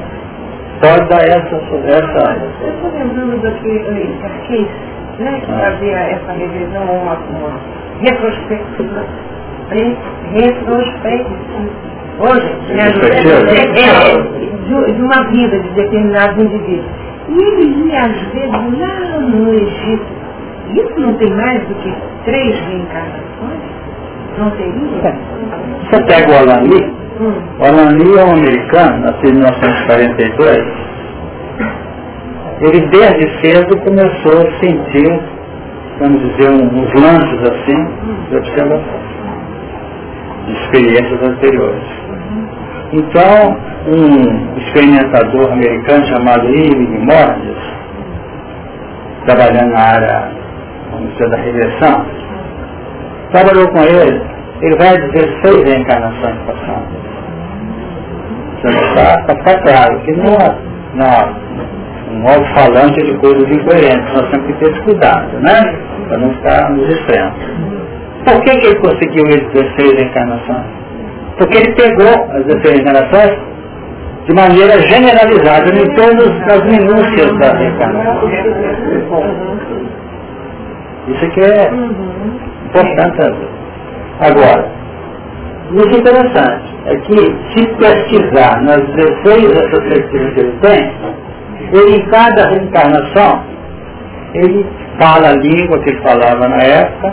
[0.80, 1.57] pode dar essa...
[1.87, 2.37] essa...
[2.62, 4.68] Eu estou lembrando daquele Carquês,
[5.18, 5.59] né, que ah.
[5.59, 7.61] fazia essa revisão, uma, uma
[8.01, 9.05] retrospectiva.
[10.32, 11.87] Retrospectiva
[12.18, 16.91] hoje, né, é, de uma vida de determinados indivíduos.
[17.29, 20.07] E ele ia, às vezes, lá no Egito.
[20.75, 21.95] Isso não tem mais do que
[22.25, 23.77] três reencarnações?
[24.39, 25.14] Não teria?
[25.91, 27.33] Você pega o Alan Lee, hum.
[27.59, 30.87] o Alan Lee é um americano, nascido em 1942.
[32.61, 35.21] Ele desde cedo começou a sentir,
[36.01, 37.89] vamos dizer, uns lances assim
[38.29, 39.01] de observação,
[40.47, 41.85] de experiências anteriores.
[42.93, 43.57] Então,
[43.89, 47.57] um experimentador americano chamado Irving Morris,
[49.26, 50.30] trabalhando na área,
[51.12, 52.07] dizer, da regressão,
[53.32, 54.22] trabalhou com ele,
[54.62, 57.07] ele vai dizer seis reencarnações passadas.
[58.62, 60.57] Para ficar claro que não é,
[60.95, 61.47] não é
[62.12, 65.61] um alto-falante de coisas incoerentes, nós temos que ter esse cuidado, né?
[66.09, 67.34] Para não ficar nos extremos.
[68.24, 70.86] Por que, que ele conseguiu as 16 encarnações?
[71.39, 73.39] Porque ele pegou as 16 encarnações
[74.26, 78.28] de maneira generalizada em todas as minúcias da reencarnação.
[81.09, 81.70] Isso que é
[82.66, 83.47] importante.
[84.20, 84.66] Agora,
[85.70, 87.16] muito interessante é que
[87.55, 90.93] se pesquisar nas 16 essas perspectivas que ele tem,
[91.72, 93.45] ele em cada reencarnação,
[94.34, 94.66] ele
[94.99, 97.12] fala a língua que ele falava na época,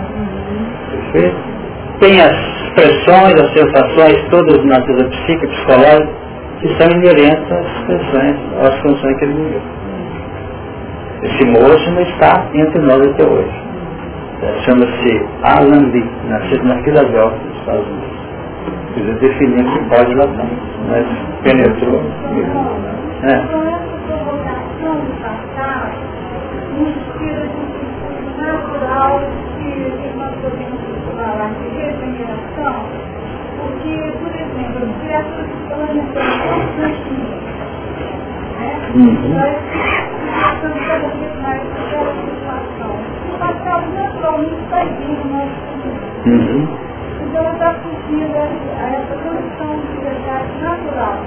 [1.99, 6.09] tem as expressões, as sensações, todas de natureza psíquica, psicológica,
[6.59, 9.61] que são inerentes às expressões, às funções que ele viveu.
[11.23, 13.63] Esse moço não está entre nós até hoje.
[14.65, 18.13] Chama-se Alan Lee, nascido na Filadélfia, nos Estados Unidos.
[18.93, 20.25] Quer dizer, definindo que pode lá
[20.89, 21.05] mas
[21.43, 22.01] penetrou.
[23.23, 23.63] É.
[28.43, 29.21] natural
[30.17, 30.72] nós podemos
[31.33, 32.75] falar de regeneração,
[33.57, 35.97] porque, por exemplo, as criaturas
[36.45, 37.43] constantemente.
[38.93, 39.49] Né?
[40.25, 42.93] Nós estamos cada vez mais situação.
[43.33, 45.63] O papel naturalmente está vindo no nosso.
[47.23, 51.17] Então está fugindo a essa condição de verdade natural.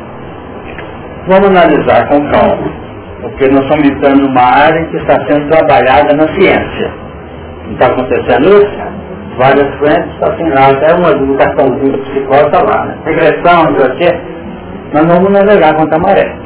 [1.27, 2.87] Vamos analisar com calma
[3.23, 6.93] porque nós estamos entrando numa área que está sendo trabalhada na ciência.
[7.65, 9.06] Não está acontecendo isso?
[9.37, 12.97] Várias frentes, assim lá, até uma educaçãozinha do psicólogo está lá, né?
[13.05, 14.21] Regressão, não sei o quê.
[14.95, 16.37] Nós vamos navegar contra a maré.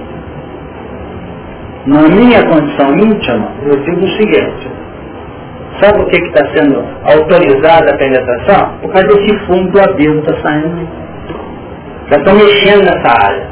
[1.87, 4.71] Na minha condição íntima, eu digo o seguinte,
[5.81, 8.73] sabe por que está sendo autorizada a penetração?
[8.83, 10.89] Por causa desse fundo do abismo está saindo.
[12.11, 13.47] Já estão mexendo nessa área.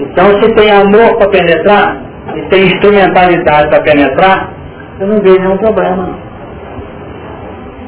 [0.00, 1.96] Então se tem amor para penetrar,
[2.34, 4.52] e tem instrumentalidade para penetrar,
[4.98, 6.29] eu não vejo nenhum problema.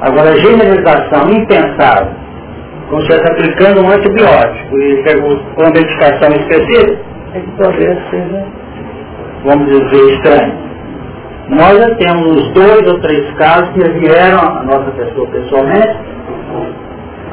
[0.03, 2.13] Agora, generalização impensável,
[2.91, 5.05] como se estivesse aplicando um antibiótico e
[5.57, 6.99] uma medicação específica,
[7.35, 8.45] é que talvez seja,
[9.45, 10.55] vamos dizer, estranho.
[11.51, 15.97] Nós já temos dois ou três casos que vieram a nossa pessoa pessoalmente,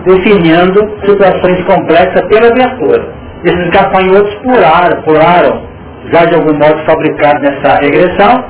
[0.05, 3.13] definindo situações complexas pela abertura.
[3.45, 5.61] Esses gafanhotos pularam, pularam
[6.11, 8.45] já de algum modo fabricados nessa regressão,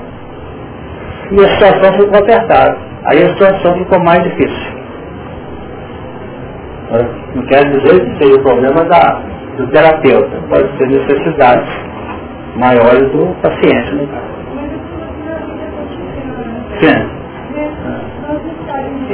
[1.31, 2.88] e a situação ficou apertada.
[3.09, 4.79] Aí a situação ficou mais difícil.
[7.33, 9.19] Não quer dizer que seja o problema da,
[9.57, 11.67] do terapeuta, pode ser necessidades
[12.55, 14.29] maiores do paciente, no caso.
[16.79, 17.09] Sim.
[18.27, 19.09] Nós estaremos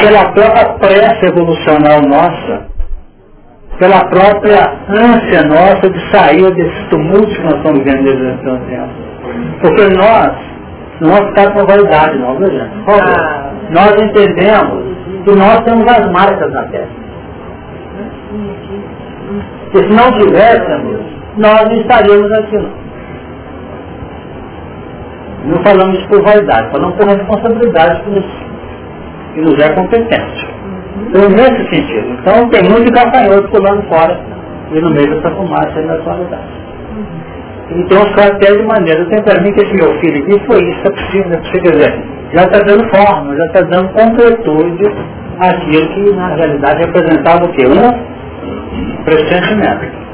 [0.00, 2.66] pela própria pressa evolucional nossa,
[3.78, 8.88] pela própria ânsia nossa de sair desses tumultos que nós estamos vivendo desde tanto tempo.
[9.60, 10.32] Porque nós,
[11.00, 12.72] não vamos ficar com validade não, viu gente?
[12.88, 13.50] Ah.
[13.70, 17.06] Nós entendemos que nós temos as marcas na testa.
[19.72, 21.00] Que se não tivéssemos,
[21.36, 22.86] nós não estaríamos aqui não.
[25.46, 28.14] Não falamos por vaidade, falamos por responsabilidade por
[29.36, 30.48] que nos é competente.
[31.08, 32.16] Então, nesse sentido.
[32.20, 34.18] Então, tem muito gafanhoto pulando fora
[34.72, 36.66] e no meio dessa fumaça e da atualidade.
[37.70, 39.04] Então, os caras de maneira.
[39.06, 42.04] Tem para mim que esse meu filho aqui foi isso, é possível, é possível, dizer,
[42.32, 44.84] já está dando forma, já está dando completude
[45.38, 47.66] àquilo que na realidade representava o quê?
[47.66, 50.06] Um pressentimento.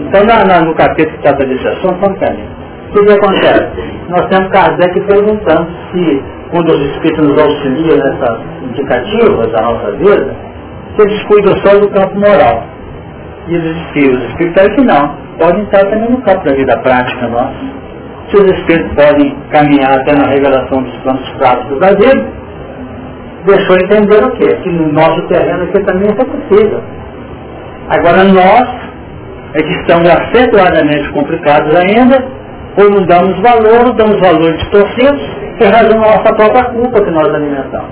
[0.00, 3.70] Então, na, na, no capítulo que trata desse assunto, vamos o que, que acontece?
[4.08, 6.22] Nós temos Kardec perguntando se
[6.54, 10.36] quando os Espíritos nos auxiliam nessas indicativas da nossa vida,
[11.00, 12.62] eles cuidam só do campo moral.
[13.48, 17.26] E os Espíritos, os Espíritos que não, podem estar também no campo da vida prática
[17.26, 17.54] nossa.
[18.30, 22.24] Se os Espíritos podem caminhar até na revelação dos planos práticos da vida,
[23.46, 24.56] deixou entender o quê?
[24.62, 26.80] Que no nosso terreno aqui também é possível.
[27.88, 28.68] Agora nós,
[29.54, 32.24] é que estamos acentuadamente complicados ainda,
[32.76, 35.22] ou não damos valor, damos valor distorcidos,
[35.58, 37.90] por razão da nossa própria culpa que nós alimentamos.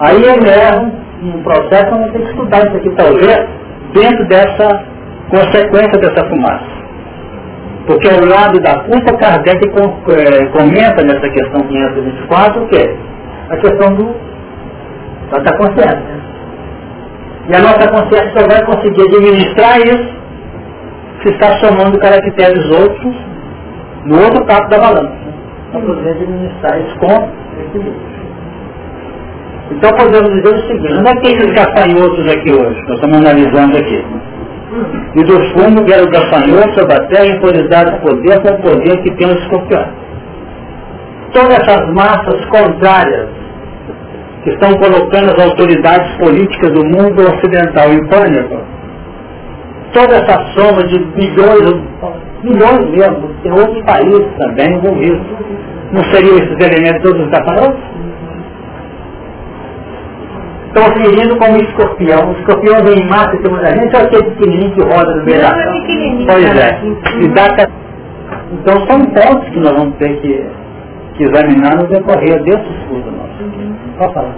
[0.00, 0.92] Aí emerge
[1.22, 3.48] um processo onde tem que estudar isso aqui, talvez,
[3.94, 4.84] dentro dessa
[5.30, 6.82] consequência dessa fumaça.
[7.86, 12.96] Porque ao lado da culpa, Kardec eh, comenta nessa questão 524 o quê?
[13.50, 14.14] A questão do,
[15.30, 16.22] da consciência.
[17.48, 20.22] E a nossa consciência só vai conseguir administrar isso
[21.22, 23.31] se está somando caracteres outros
[24.06, 25.12] no outro capo da balança
[25.72, 27.28] para poder administrar esse com.
[29.70, 33.78] Então podemos dizer o seguinte, não é que esses gafanhotos aqui hoje, nós estamos analisando
[33.78, 34.04] aqui.
[35.14, 39.28] E do fundo vieram gafanhotos sobre a terra impunidade poder com o poder que tem
[39.28, 39.88] os escorpiões.
[41.32, 43.28] Todas essas massas contrárias
[44.44, 48.58] que estão colocando as autoridades políticas do mundo ocidental em pânico,
[49.94, 51.82] toda essa soma de milhões,
[52.42, 55.26] milhões mesmo, tem outros países também envolvidos.
[55.92, 57.92] Não seriam esses elementos todos gafanhotos?
[60.74, 62.30] estão ferindo como escorpião.
[62.30, 65.24] O escorpião vem em massa em cima da gente, olha aquele pequenininho que roda no
[65.24, 65.52] meio da
[66.26, 66.80] Pois é.
[67.20, 67.68] E dá
[68.52, 70.46] então são pontos que nós vamos ter que,
[71.14, 73.42] que examinar no decorrer desse estudo nosso.
[73.42, 73.74] Uhum.
[73.98, 74.34] Pode falar.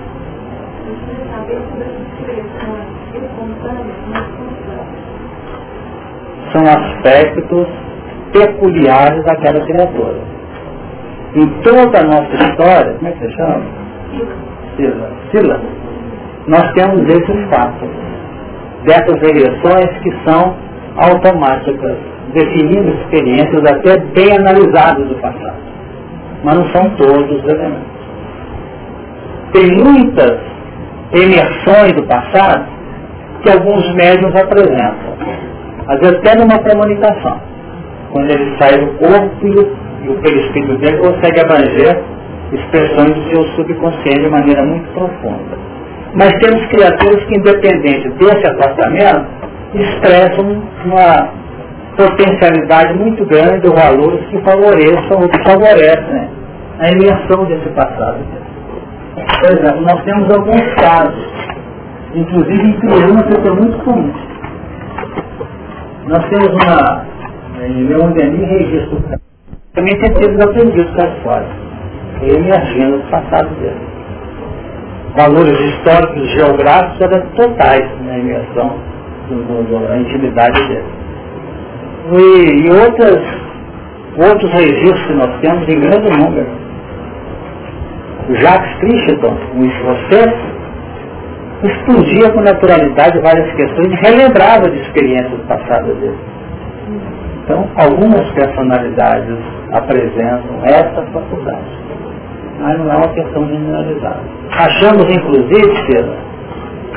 [6.53, 7.67] São aspectos
[8.35, 10.19] peculiares daquela criatura.
[11.35, 13.63] Em toda a nossa história, como é que você chama?
[14.77, 15.11] Sila.
[15.31, 15.61] Sila
[16.47, 17.89] nós temos esses fatos,
[18.85, 20.55] dessas regressões que são
[20.97, 21.97] automáticas,
[22.35, 25.57] definindo experiências até bem analisadas do passado.
[26.45, 27.95] Mas não são todos os elementos.
[29.53, 30.39] Tem muitas
[31.13, 32.67] emersões do passado
[33.43, 35.15] que alguns médios apresentam.
[35.87, 37.41] Às vezes até numa comunicação.
[38.15, 42.01] Quando ele sai do corpo e o perispírito dele consegue abranger
[42.53, 45.59] expressões do seu subconsciente de maneira muito profunda.
[46.15, 49.27] Mas temos criaturas que, independente desse afastamento,
[49.75, 51.29] expressam uma
[51.97, 56.29] potencialidade muito grande ou valores que favoreçam ou que favorecem
[56.79, 58.19] a imersão desse passado.
[59.41, 61.27] Por exemplo, nós temos alguns casos,
[62.15, 64.13] inclusive em crianças é muito comum.
[66.07, 67.14] Nós temos uma,
[67.63, 69.03] em Leondeni, registro
[69.75, 71.47] também tem sido aprendidos para fora.
[72.23, 73.95] Ele agindo no passado dele
[75.17, 78.77] valores históricos geográficos eram totais na imersão,
[79.89, 80.85] da intimidade dele.
[82.13, 83.23] E, e outras,
[84.19, 86.47] outros registros que nós temos em grande número.
[88.29, 90.35] O Jacques Crichton, um escocês,
[91.63, 96.19] explodia com naturalidade várias questões e relembrava de experiências passadas dele.
[97.45, 99.37] Então, algumas personalidades
[99.71, 101.85] apresentam essa faculdade
[102.65, 104.21] mas não é uma questão generalizada.
[104.53, 106.15] Achamos, inclusive, Pedro,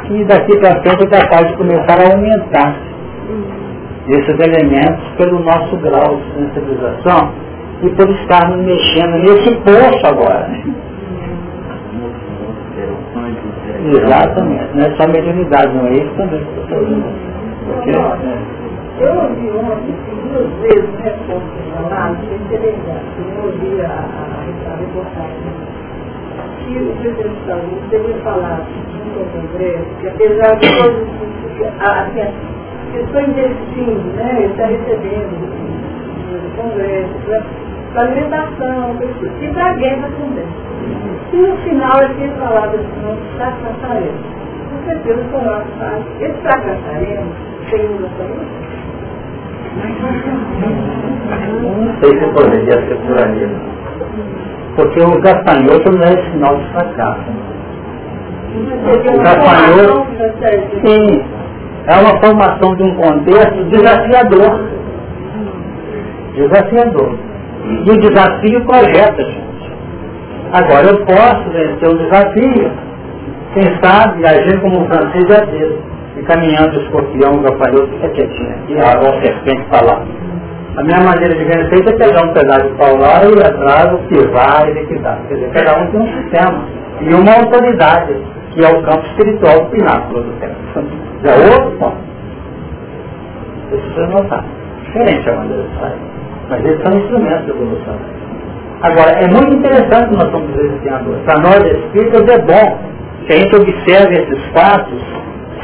[0.08, 2.76] que daqui para frente é capaz de começar a aumentar
[4.08, 7.32] esses elementos pelo nosso grau de sensibilização
[7.84, 10.48] e por estarmos mexendo nesse poço agora.
[10.48, 10.64] Né?
[13.89, 16.41] Exatamente, não é só mediunidade, não é isso também.
[17.66, 17.91] Porque,
[19.00, 19.93] eu ouvi ontem,
[20.24, 21.14] duas vezes, né,
[21.74, 25.54] falado, eu ouvi a, a, reportagem,
[26.66, 28.66] que o presidente da saúde teria falado
[29.16, 31.08] no Congresso que apesar de todas
[31.45, 32.34] assim, as
[32.91, 35.34] questões desse fim, né, ele está recebendo
[36.28, 37.14] do Congresso,
[37.93, 38.95] para alimentação,
[39.41, 40.48] e para a guerra também.
[41.34, 44.36] E no final ele tinha falado assim, nós fracassaremos.
[44.78, 46.05] Com certeza foi uma frase.
[46.21, 47.36] Esse fracassaremos,
[47.69, 48.45] saúde,
[51.78, 53.49] não sei se poderia ser por ali.
[54.75, 57.21] Porque o gafanhoto não é sinal de fracasso.
[59.13, 60.07] O gafanhoto,
[60.86, 61.23] sim,
[61.88, 64.69] é uma formação de um contexto desafiador.
[66.36, 67.15] Desafiador.
[67.65, 69.47] E o desafio projeta, gente.
[70.53, 72.71] Agora eu posso vencer o desafio.
[73.58, 75.74] Quem sabe, agir como o francês já fez
[76.16, 80.03] e caminhando o escorpião, o gafanhoto, fica quietinho aqui, a, serpente está lá.
[80.76, 83.99] A minha maneira de ver feita é pegar um pedaço de pau lá e atrás,
[84.10, 85.18] pivar e liquidar.
[85.28, 86.66] Quer dizer, cada um tem um sistema
[87.01, 88.14] e uma autoridade,
[88.51, 90.55] que é o campo espiritual, o pináculo do tempo.
[91.24, 91.97] Já é outro ponto.
[93.72, 94.45] Precisa notar.
[94.84, 95.99] Diferente a maneira de sair.
[96.47, 97.95] Mas eles são instrumentos de evolução.
[98.84, 101.18] Agora, é muito interessante que nós somos existindo.
[101.26, 102.97] Para nós espíritas é bom
[103.28, 105.01] que a gente observe esses fatos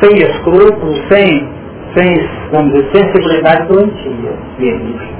[0.01, 1.47] sem escrúpulos, sem,
[1.95, 4.33] sem vamos dizer, sensibilidade doentia.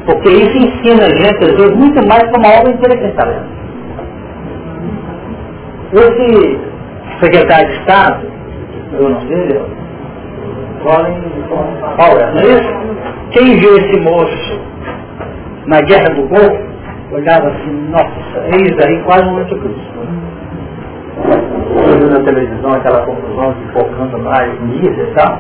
[0.05, 3.33] Porque isso ensina a gente, às vezes, muito mais que uma obra intelectual.
[5.93, 6.59] Esse
[7.21, 8.27] secretário de Estado,
[8.99, 9.61] eu não sei,
[10.83, 11.21] Colin
[11.97, 12.73] Powell, não é isso?
[13.31, 14.59] Quem viu esse moço
[15.67, 16.61] na Guerra do Golfo,
[17.13, 19.93] olhava assim, nossa, eis aí quase um anticristo
[22.13, 25.39] na televisão aquela confusão de focando mais nisso e tal.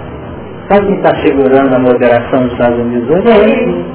[0.69, 3.27] Sabe quem está segurando a moderação dos Estados Unidos hoje?
[3.27, 3.85] É ele.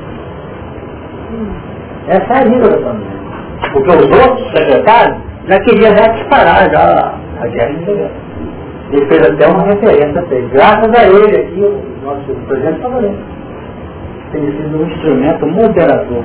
[2.08, 3.18] Essa é a língua da família.
[3.72, 5.18] Porque os outros secretários
[5.48, 8.10] já queriam já disparar, já a guerra interior.
[8.90, 10.48] Ele fez até uma referência a ele.
[10.52, 13.38] Graças a ele aqui, o nosso presidente lendo.
[14.32, 16.24] Tem sido um instrumento moderador.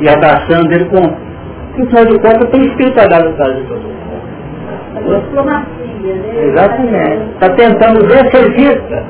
[0.00, 1.28] E abraçando ele com.
[1.74, 4.07] Que afinal de contas tem espiritualidade atrás de todo mundo.
[4.94, 6.44] Diplomacia, né?
[6.44, 7.32] Exatamente.
[7.34, 9.04] Está tentando ver vista.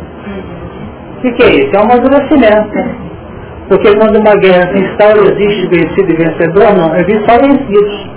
[1.16, 1.76] O que, que é isso?
[1.76, 3.08] É um amadurecimento.
[3.68, 6.96] Porque quando uma guerra se instaura, existe vencido e vencedor, não.
[6.96, 8.08] Eu vi só vencidos.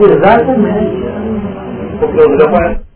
[0.00, 1.06] Exatamente.
[2.00, 2.86] O problema é.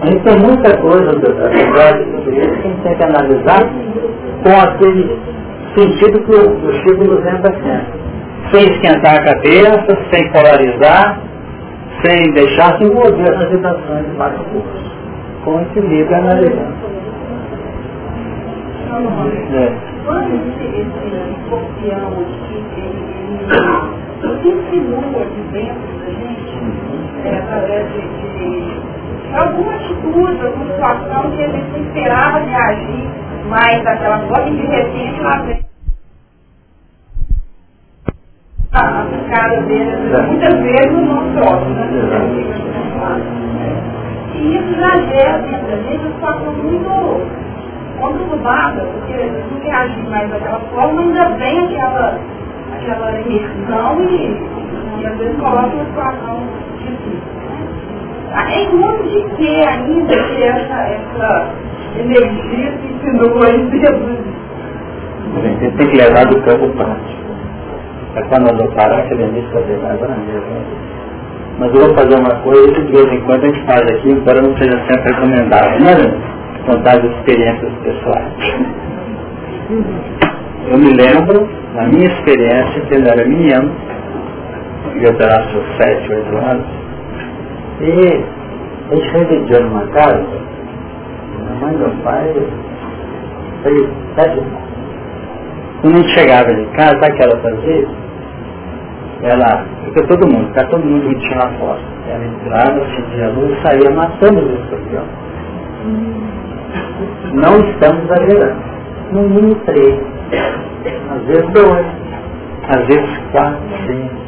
[0.00, 3.62] A gente tem muita coisa da verdade sobre isso que a gente tem que analisar
[4.42, 5.18] com aquele
[5.76, 8.06] sentido que o, o Chico nos lembra sempre.
[8.52, 11.20] Sem esquentar a cabeça, sem polarizar,
[12.04, 14.96] sem deixar se envolver nas agitações de baixo curso.
[15.44, 16.86] Com equilíbrio analisando.
[19.52, 19.72] É.
[20.04, 21.06] Quando esse, esse
[21.40, 23.16] escorpião aqui, ele,
[24.22, 26.56] ele insinua de dentro da gente,
[27.24, 34.18] é, através de, de alguma atitude, alguma situação que a gente esperava reagir mais daquela
[34.26, 35.66] forma e de repente lá
[38.72, 39.96] a cara dele,
[40.28, 41.86] muitas vezes nosso próximo, né?
[44.34, 47.26] E isso já gera dentro da gente uma situação muito
[47.98, 52.18] conturbada, porque não reagir mais daquela forma, ainda vem aquela,
[52.74, 54.36] aquela imersão e,
[55.00, 56.40] e às vezes coloca uma situação
[56.78, 57.20] difícil.
[58.30, 58.62] Né?
[58.62, 61.50] Em mundo de que ainda que essa, essa
[61.98, 64.18] energia se insinua em Jesus?
[65.36, 67.26] A gente tem que levar do campo prático.
[68.16, 70.86] É quando eu parar que a Denise fazer mais na mesa.
[71.58, 74.10] Mas eu vou fazer uma coisa que de vez em quando a gente faz aqui,
[74.10, 75.96] embora não seja sempre recomendável, né?
[76.66, 78.32] Contar as experiências pessoais.
[80.68, 83.70] Eu me lembro, na minha experiência, que ele era menino,
[85.00, 86.66] eu terá seus sete, oito anos,
[87.80, 88.24] e
[88.90, 90.26] a gente residia numa casa,
[91.46, 92.32] minha mãe meu pai,
[93.62, 94.66] fez sete irmãos.
[95.80, 97.88] Quando a chegava em casa, sabe o que ela fazia?
[99.22, 101.80] Ela, porque todo mundo, está todo mundo tinha lá fora.
[102.08, 105.08] Ela entrava, acendia a luz e saía matando os escorpiões.
[107.32, 108.60] Não estamos exagerando.
[109.12, 110.00] No mínimo três.
[111.10, 111.86] Às vezes dois.
[112.68, 114.26] Às vezes quatro, cinco.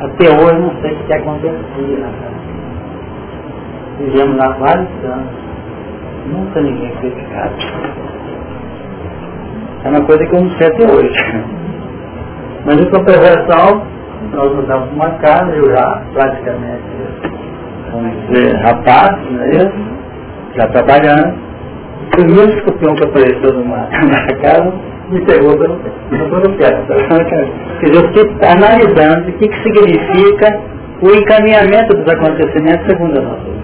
[0.00, 2.38] Até hoje não sei o que acontecia casa.
[3.98, 5.47] Vivemos lá vários anos.
[6.32, 7.54] Nunca ninguém foi picado.
[9.84, 11.44] É uma coisa que eu não sei até hoje.
[12.66, 13.82] Mas em compensação,
[14.32, 16.82] nós mudamos uma casa, eu já praticamente,
[17.92, 19.72] vamos dizer, rapaz, não é isso?
[20.56, 21.48] Já trabalhando.
[22.06, 24.72] O primeiro escorpião que apareceu numa, na casa
[25.10, 25.90] me pegou pelo pé.
[27.82, 30.60] Eu fiquei analisando o que, que significa
[31.00, 33.57] o encaminhamento dos acontecimentos segundo a nossa.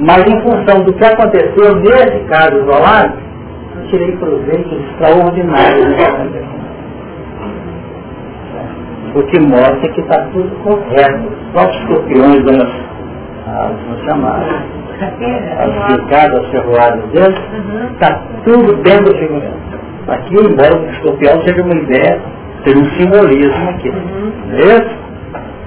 [0.00, 3.14] Mas em função do que aconteceu nesse caso isolado,
[3.76, 6.26] eu tirei proveito extraordinário
[9.14, 11.28] o que mostra que está tudo correto.
[11.28, 12.70] Os próprios escorpiões dando as,
[13.46, 14.62] as chamadas,
[15.00, 17.38] as picadas, as ferroadas deles,
[17.94, 19.50] está tudo dentro da figura.
[20.08, 22.20] Aqui, embora o escorpião seja uma ideia,
[22.64, 23.90] seja um simbolismo aqui.
[24.52, 25.05] É isso?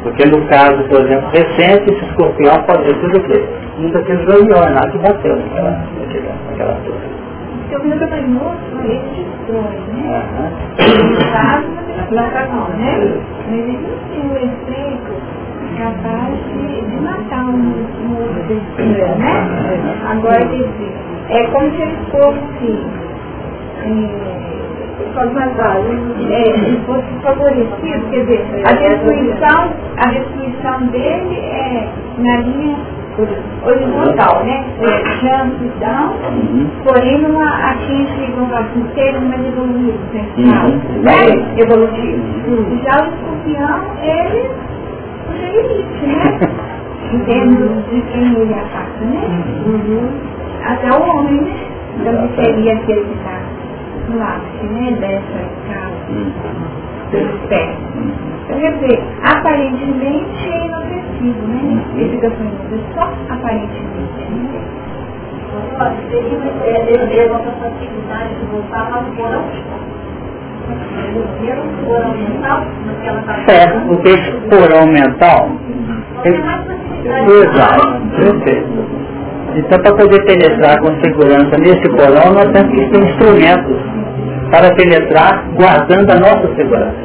[0.04, 3.43] Porque no caso, por exemplo, recente, esse escorpião pode ser tudo o quê?
[3.80, 7.20] Um daqueles reuniões lá que bateu naquela, naquela, naquela torre.
[7.72, 10.24] Eu vi que eu falei, nossa, esse destrói, né?
[10.80, 11.68] No caso,
[12.00, 12.91] a plantação, né?
[13.50, 15.39] Mas existe um efeito
[15.78, 19.34] capaz de, de matar um, um outro destino, né?
[20.10, 20.93] Agora, quer dizer,
[21.30, 22.86] é como se ele fosse
[23.84, 24.69] é,
[26.30, 31.88] ele fosse favorecido, quer dizer, a destruição, a destruição dele é
[32.18, 32.78] na linha
[33.66, 34.64] horizontal, né?
[35.22, 36.14] Jump down,
[36.84, 40.26] porém não atinge, vamos falar assim, seres mais evoluídos, né?
[41.58, 42.22] Evolutivo.
[42.84, 44.50] Já o escorpião, ele
[45.28, 46.50] puxa limite, né?
[47.12, 49.28] Em termos de quem ele ataca, né?
[50.66, 51.56] Até o homem, né?
[52.00, 53.39] Então seria aquele que está
[54.22, 54.91] ápice, né?
[54.99, 55.95] Dessa escala
[57.12, 57.76] dos pés.
[58.45, 61.62] Então, quer dizer, aparentemente é inofensivo, né?
[61.97, 63.03] Educação inofensiva, só
[63.34, 64.20] aparentemente.
[64.30, 64.70] Né?
[66.10, 66.38] Seria
[66.86, 69.43] perder nossa facilidade de voltar ao mental,
[73.47, 75.49] Certo, o texto porão mental.
[76.26, 78.99] Exato, perfeito.
[79.55, 83.99] Então, para poder penetrar com segurança nesse porão, nós temos que ter instrumentos
[84.52, 86.95] para penetrar, guardando a nossa segurança.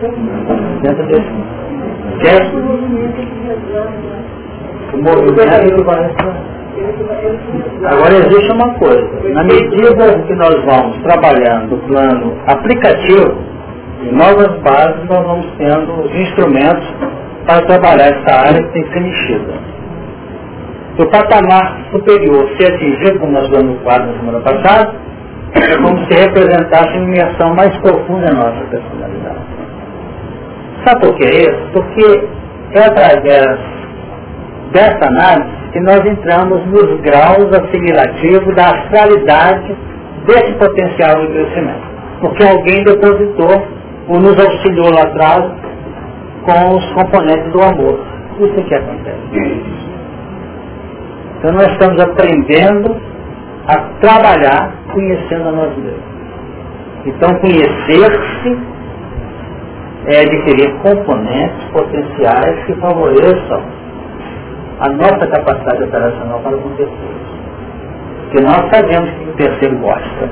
[0.83, 1.45] Dentro desse
[4.93, 5.85] o movimento
[7.85, 13.35] Agora existe uma coisa, na medida que nós vamos trabalhando o plano aplicativo,
[14.13, 16.87] novas bases nós vamos tendo os instrumentos
[17.47, 19.55] para trabalhar essa área que tem que ser mexida.
[20.99, 24.95] O patamar superior se atingido, como nós vimos no quadro na semana passada,
[25.55, 29.45] é como se representasse uma imersão mais profunda em nossa personalidade.
[30.85, 31.69] Sabe por que isso?
[31.73, 32.29] Porque
[32.73, 33.59] é através
[34.73, 39.77] dessa análise que nós entramos nos graus assimilativos da astralidade
[40.27, 41.95] desse potencial de crescimento.
[42.21, 43.67] Porque alguém depositou
[44.09, 45.53] ou nos auxiliou lá atrás
[46.45, 47.99] com os componentes do amor.
[48.41, 49.19] Isso é que acontece.
[51.39, 53.14] Então nós estamos aprendendo
[53.67, 56.15] a trabalhar conhecendo a nós mesmos.
[57.07, 58.59] Então conhecer-se
[60.07, 63.63] é adquirir componentes potenciais que favoreçam
[64.81, 67.35] a nossa capacidade operacional para com terceiros.
[68.25, 70.29] Porque nós sabemos que o terceiro gosta,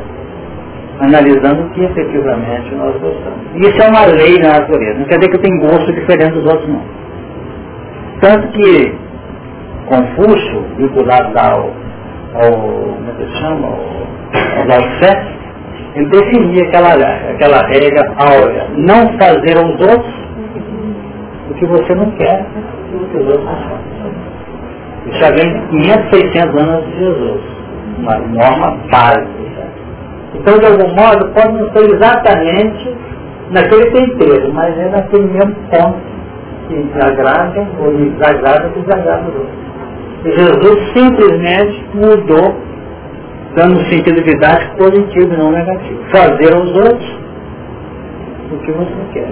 [1.01, 3.39] analisando o que efetivamente nós gostamos.
[3.55, 6.53] E isso é uma lei na natureza, não quer dizer que tenho gosto diferente dos
[6.53, 6.83] outros não.
[8.21, 9.03] Tanto que
[9.93, 11.71] Confúcio, vinculado ao,
[12.35, 13.75] ao como se chama, ao,
[14.59, 15.33] ao Lao
[15.95, 20.23] ele definia aquela, aquela regra áurea, não fazer aos outros
[21.51, 22.47] o que você não quer
[23.11, 23.83] que os outros façam.
[25.07, 27.41] Isso já vem de 500, 600 anos de Jesus.
[27.99, 29.43] Uma norma básica.
[30.35, 32.97] Então, de algum modo, pode não ser exatamente
[33.51, 35.99] naquele tempero, mas é naquele mesmo ponto
[36.69, 39.72] que agrada ou desagrada ou desagrada os outros.
[40.25, 42.57] E Jesus simplesmente mudou,
[43.57, 46.01] dando um sentido didático positivo e não negativo.
[46.11, 47.23] Fazer aos outros
[48.53, 49.29] o que você quer.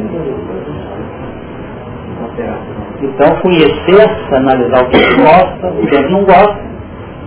[3.03, 6.59] Então conhecer, analisar o que gente gosta, o que não gosta,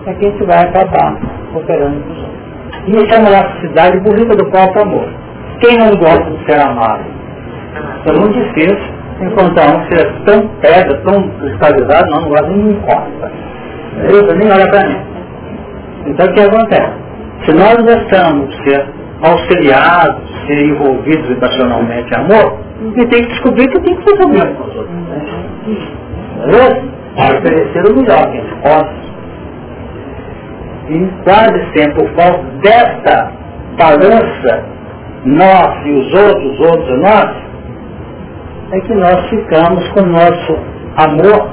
[0.05, 1.18] é que a gente vai acabar
[1.55, 3.03] operando com os outros.
[3.03, 5.07] Isso é uma elasticidade bonita do próprio amor.
[5.61, 7.03] Quem não gosta de ser amado?
[8.05, 12.82] É muito difícil encontrar um seja tão pedra, tão cristalizado, não, não gosta de ninguém
[14.10, 14.98] Eu nem olha para mim.
[16.08, 16.94] Então o que acontece?
[17.46, 18.86] Se nós gostamos de ser
[19.22, 22.60] auxiliados, ser envolvidos vibracionalmente em amor,
[22.96, 24.94] e tem que descobrir que tem que fazer o mesmo com os outros.
[27.16, 29.04] Para oferecer o melhor que a gente possa.
[30.89, 33.32] E quase sempre, por causa desta
[33.78, 34.64] balança,
[35.26, 37.44] nós e os outros, os outros e nós,
[38.72, 40.58] é que nós ficamos com o nosso
[40.98, 41.50] amor,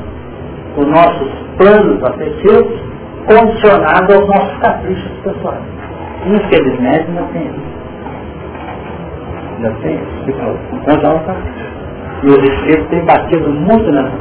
[0.75, 2.81] com nossos planos afetivos,
[3.27, 5.63] condicionados aos nossos caprichos pessoais.
[6.27, 7.71] Infelizmente, não tem isso
[9.61, 9.99] já tem
[10.73, 11.71] encontrar um capricho.
[12.23, 14.13] E os espíritos têm batido muito nessa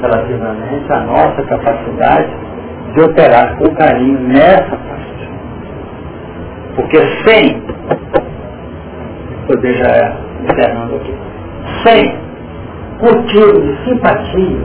[0.00, 2.28] relativamente à nossa capacidade
[2.94, 5.28] de operar com carinho nessa parte.
[6.76, 7.60] Porque sem,
[9.46, 11.14] poder já é encerrando aqui,
[11.84, 12.25] sem
[13.00, 14.58] motivo de simpatia,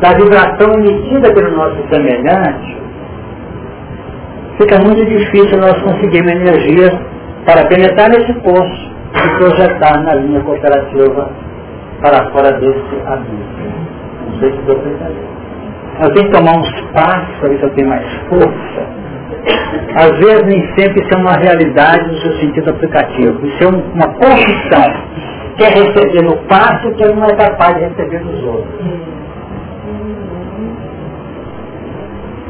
[0.00, 2.76] da vibração emitida pelo nosso semelhante,
[4.58, 7.00] fica muito difícil nós conseguirmos energia
[7.46, 11.30] para penetrar nesse poço e projetar na linha cooperativa
[12.02, 13.86] para fora desse abismo.
[14.26, 14.76] Não sei se deu.
[16.02, 18.96] Eu tenho que tomar uns passos para ver se eu tenho mais força.
[19.94, 23.46] Às vezes nem sempre isso é uma realidade no seu sentido aplicativo.
[23.46, 24.94] Isso é uma confissão.
[25.56, 28.74] Quer receber no passo que ele não é capaz de receber dos outros.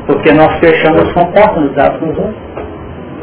[0.06, 2.36] Porque nós fechamos com oportunidades com os outros.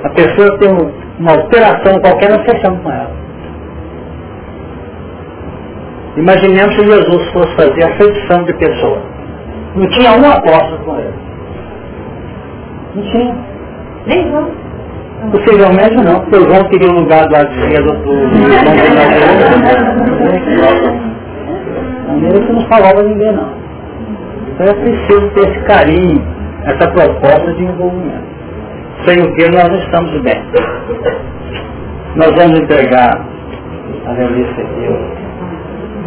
[0.03, 3.11] A pessoa tem um uma alteração qualquer, nós fechamos com ela.
[6.17, 9.01] Imaginemos se Jesus fosse fazer a feição de pessoa.
[9.75, 11.13] Não tinha um apóstolo com ele.
[12.95, 13.35] Não tinha.
[14.29, 14.51] João.
[15.31, 18.13] Possivelmente não, porque o João queria o lugar do Azedo, do
[22.21, 23.49] Não que não falava ninguém não.
[24.53, 26.21] Então é preciso ter esse carinho,
[26.65, 28.33] essa proposta de envolvimento
[29.05, 30.41] sem o que nós não estamos bem.
[32.15, 33.25] Nós vamos entregar
[34.05, 34.87] a revista aqui,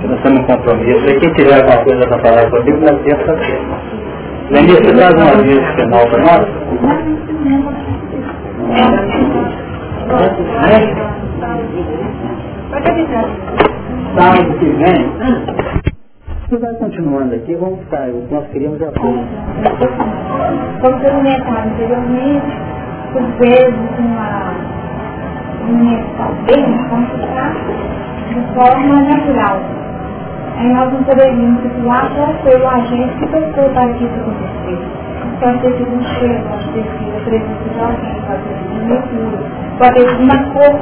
[0.00, 1.06] que nós temos um compromisso.
[1.08, 3.60] E quem tiver alguma coisa para falar comigo, na terça-feira.
[4.50, 6.46] Lenir, você traz uma vez final para nós?
[14.14, 15.06] Sábado que vem,
[16.48, 19.24] você vai continuando aqui, vamos ficar, nós queríamos já Como
[20.80, 22.46] foi comentado anteriormente,
[23.14, 24.54] o peso com a
[25.62, 26.64] alimentar bem,
[27.08, 27.54] ficar
[28.28, 29.60] de forma natural.
[30.56, 35.05] Aí nós não poderíamos situar qual foi o agente que pensou para que isso acontecesse.
[35.40, 38.74] Pode ter sido um cheiro, pode ter sido a presença de alguém, pode ter sido
[38.74, 39.38] um leitura,
[39.78, 40.74] pode ter sido uma cor.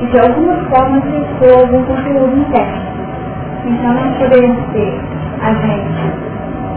[0.00, 2.82] E de alguma forma testou algum conteúdo interno.
[3.64, 5.00] Então nós poderíamos ter
[5.42, 6.12] agentes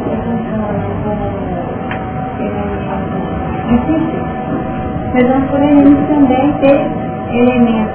[0.04, 1.50] que funcionam como
[3.70, 4.24] difícil.
[5.14, 6.80] Mas nós poderíamos também ter
[7.32, 7.94] elementos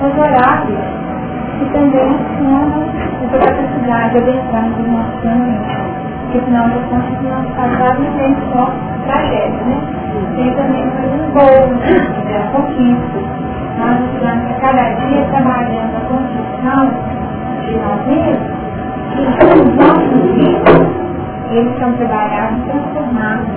[0.00, 0.78] favoráveis
[1.58, 2.84] que também funcionam
[3.18, 5.89] com capacidade de adentrar no nosso íntimo.
[6.30, 8.70] Porque afinal de contas o nosso passado não tem só
[9.04, 9.76] tragédia, né?
[10.36, 11.70] Tem também coisas boas,
[12.30, 13.18] a conquista.
[13.80, 16.82] Nós estamos a cada dia trabalhando a construção
[17.66, 18.60] de nós mesmos
[19.16, 20.86] e os nossos filhos,
[21.50, 23.48] eles são trabalhados e transformados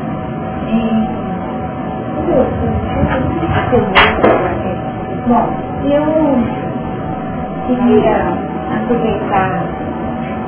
[0.68, 1.08] em
[5.28, 5.46] Bom,
[5.84, 6.06] eu
[7.68, 8.18] queria
[8.76, 9.64] aproveitar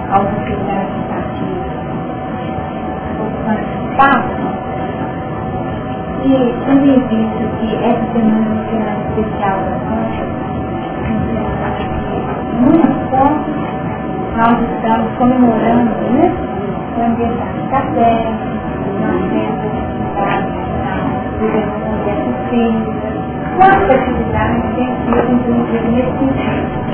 [0.10, 1.06] a oportunidade
[3.54, 4.46] de espaço
[6.26, 10.26] e tendo visto que essa semana no final especial da Concha,
[12.62, 13.56] muitos pontos
[14.36, 16.32] nós estamos comemorando né,
[16.98, 18.32] o aniversário da Terra,
[19.02, 19.62] nós temos
[20.18, 20.42] a
[21.40, 23.14] liberação dessas físicas,
[23.58, 26.86] quantas atividades tem sido inclusive nesse sentido.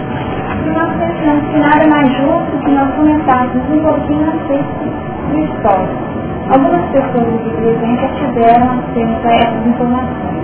[0.66, 4.86] E nós pensamos que nada mais justo que nós comentássemos um pouquinho acerca
[5.30, 6.11] do histórico.
[6.52, 10.42] Algumas pessoas presentes já tiveram acesso a essas informações.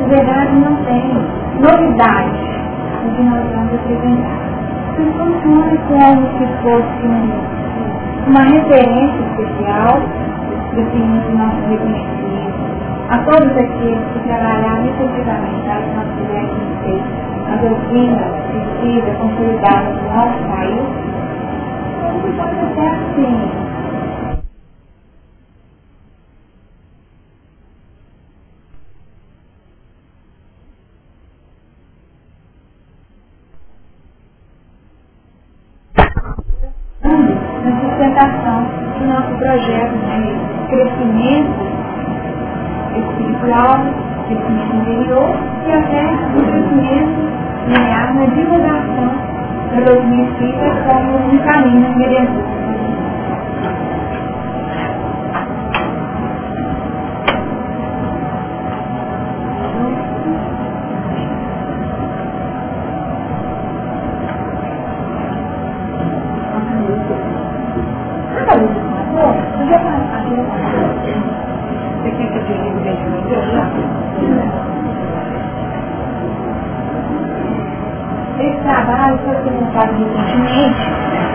[0.00, 1.04] Na verdade, não tem
[1.60, 2.40] novidade
[3.04, 4.40] no que nós vamos apresentar.
[4.98, 7.06] Isso funciona como se fosse
[8.26, 10.00] uma referência especial
[10.72, 12.60] do nosso reconhecimento
[13.10, 17.02] a todos aqueles que trabalharam efetivamente que nós tivéssemos ter
[17.52, 20.86] a doutrina vestida, consolidada no nosso país,
[22.12, 23.69] tudo pode ser assim.
[38.10, 38.64] Na sustentação
[38.98, 41.50] do nosso projeto de crescimento
[42.96, 43.78] espiritual,
[44.26, 45.36] crescimento interior
[45.66, 47.12] e até o crescimento
[47.68, 49.10] linear na divulgação
[49.72, 52.59] da doutrina espírita como um caminho merecedor.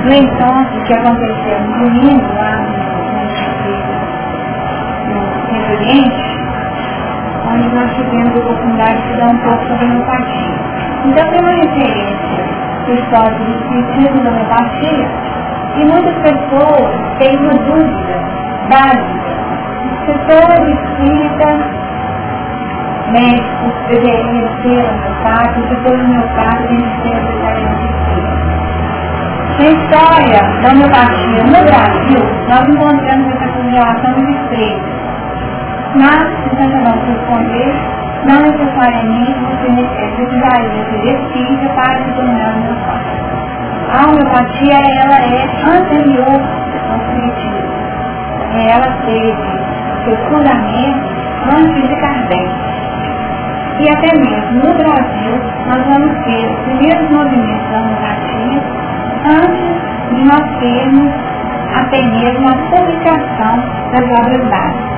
[0.06, 2.58] No encontro que aconteceu no domingo lá
[5.10, 5.18] no,
[5.52, 6.26] no Oriente,
[7.52, 10.54] onde nós tivemos a oportunidade de dar um pouco sobre homeopatia.
[11.06, 12.46] Então tem uma referência
[12.86, 15.10] do histórico do espiritismo da homeopatia
[15.76, 16.88] e muitas pessoas
[17.18, 18.16] têm uma dúvida
[18.70, 19.34] básica.
[20.06, 21.58] Pessoas espíritas,
[23.12, 28.05] médicos, deveriam ser homeopáticos, pessoas homeopáticas deveriam ser vegetarianos
[29.58, 34.96] na história da homeopatia no Brasil, nós encontramos essa correlação de estreitas.
[35.96, 37.74] Mas, se Santa não responder,
[38.26, 39.70] não necessariamente você
[40.16, 43.16] precisaria ser espírita para se tornar homeopata.
[43.94, 46.42] A homeopatia, ela é anterior
[46.92, 47.76] ao espiritismo.
[48.58, 49.36] Ela teve
[50.04, 51.16] seu fundamento
[51.56, 52.50] antes de Kardec.
[53.80, 55.34] E até mesmo no Brasil,
[55.68, 58.75] nós vamos ter os primeiros movimentos da homeopatia
[59.26, 61.12] antes de nós termos
[61.76, 63.58] até mesmo a publicação
[63.92, 64.96] das obras básicas.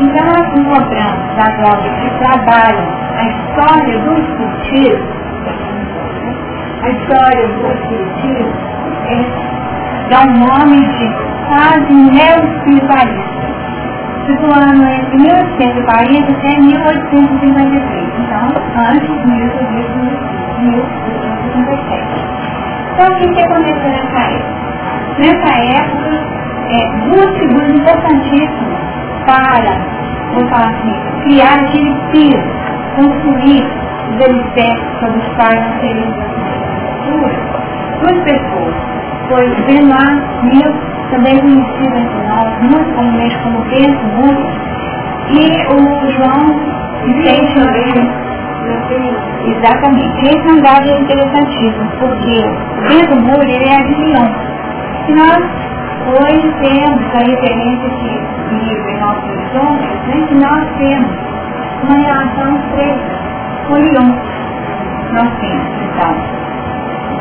[0.00, 5.06] Então nós encontramos nas obras que trabalham a história do espiritismo,
[6.82, 8.52] a história do espiritismo
[9.06, 9.24] é,
[10.10, 11.14] dá um nome de
[11.46, 13.46] quase neo-espiritualista,
[14.26, 18.48] situando entre 1840 até 1853, então
[18.90, 22.11] antes de 1857.
[22.92, 24.62] Então, o que, aconteceu nessa época?
[25.18, 26.32] Nessa época,
[26.68, 28.78] é, duas figuras importantíssimas
[29.26, 29.72] para,
[30.34, 32.42] vou falar assim, criar aquele piso,
[32.96, 33.64] construir
[34.10, 37.34] os alicerces sobre os nós teremos a cultura.
[38.00, 38.74] Duas pessoas.
[39.28, 40.78] Foi Benoit Mills,
[41.10, 44.62] também conhecido entre nós, muito comumente como Bento muito,
[45.30, 45.40] e
[45.72, 46.60] o João
[47.04, 47.58] Vicente
[49.44, 50.26] Exatamente.
[50.26, 52.36] Esse é um dado interessantíssimo, porque
[52.88, 53.94] dentro do muro ele é a de
[55.06, 55.42] Se nós
[56.06, 61.10] hoje temos a referência de livro em nossos horizontes, né, que nós temos
[61.84, 63.22] uma relação estreita
[63.68, 64.10] com Lyon.
[65.12, 66.14] Nós temos, então,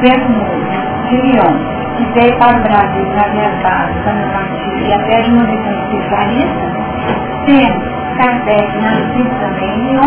[0.02, 1.54] dentro do muro de Lyon,
[1.98, 4.42] que veio para o Brasil na minha base, para
[4.82, 6.72] e até de uma visão especialista,
[7.46, 7.84] temos
[8.18, 9.98] Kardec nascido também em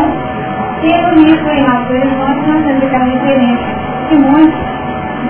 [0.85, 3.75] e no livro em autores nós temos aquela referência
[4.09, 4.61] que muitos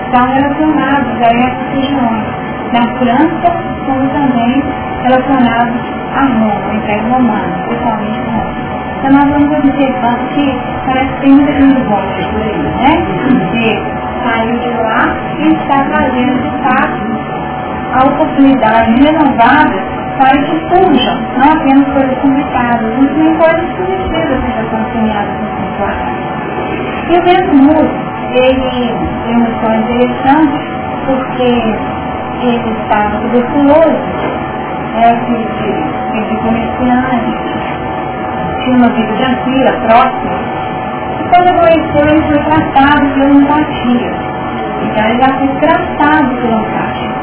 [0.03, 2.25] estão relacionados a essas regiões,
[2.73, 3.47] na França,
[3.85, 4.63] como também
[5.03, 5.81] relacionados
[6.15, 8.65] a Roma, ao Império Romano, principalmente Roma.
[8.97, 12.91] Então nós vamos observando que parece que tem muita gente volta por aí, né?
[13.23, 13.67] Porque
[14.23, 17.05] saiu de lá e está trazendo de fato
[17.93, 24.51] a oportunidade renovada para que surjam, não apenas coisas complicadas, mas também coisas positivas que
[24.51, 26.25] já estão semeadas no santuário.
[27.09, 27.91] E o vento mudo,
[28.33, 30.57] ele tem uma história interessante,
[31.05, 31.51] porque
[32.41, 33.99] ele estava tuberculoso,
[34.95, 37.35] de, filho de comerciante,
[38.63, 40.39] tinha uma vida tranquila, próxima,
[41.19, 44.11] e quando adoeceu ele foi tratado pela empatia.
[44.81, 47.14] Então ele já foi tratado pela empatia.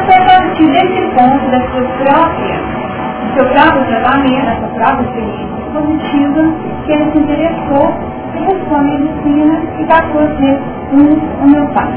[0.00, 4.68] Então foi a partir desse ponto da sua própria, do seu próprio tratamento, da sua
[4.68, 6.54] própria experiência positiva,
[6.86, 7.94] que ele se interessou
[8.34, 10.58] e buscou a medicina e a ser
[10.92, 11.92] um homeopata.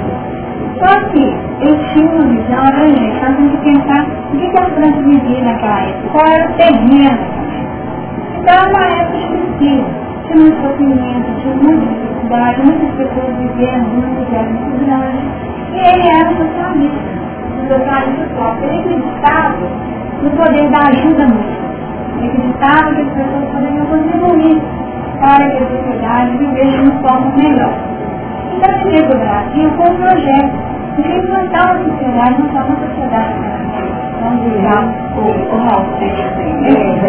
[0.80, 1.24] Só que
[1.62, 3.22] eu tinha uma visão, né, gente?
[3.22, 6.54] Nós temos que pensar o que, que a França vivia naquela época, qual era o
[6.56, 7.20] terreno.
[8.36, 9.86] Então, uma época difícil,
[10.28, 15.54] tinha muito sofrimento, tinha muita dificuldade, muitas pessoas vivendo numa guerra muito grande.
[15.74, 16.36] E ele era um
[17.68, 18.70] socialista socialista próprio.
[18.70, 19.58] Ele acreditava
[20.22, 21.64] no poder da ajuda mútua.
[22.18, 24.62] Ele acreditava que as pessoas poderiam contribuir
[25.20, 27.74] para que a sociedade vivesse de uma forma melhor.
[28.56, 32.60] Então ele veio para o Brasil com um projeto de implantar uma sociedade, não só
[32.68, 33.34] uma sociedade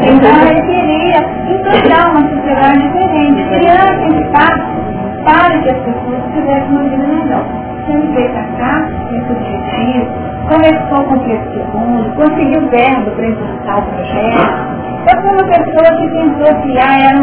[0.09, 1.21] Então ele queria
[1.55, 4.85] implantar uma sociedade diferente, criar esse espaço
[5.25, 7.64] para que as pessoas tivessem uma vida melhor.
[7.87, 10.07] Ele veio para cá, esse objetivo,
[10.49, 14.75] começou com o segundo, conseguiu verbo para implantar o projeto.
[15.07, 17.19] Eu fui uma pessoa que pensou que ah, era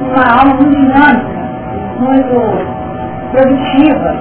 [0.00, 1.34] uma alma muito dinâmica,
[1.98, 2.36] muito
[3.32, 4.14] produtiva,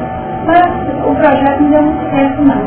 [0.45, 0.65] mas
[1.05, 2.61] o projeto não deu muito certo não.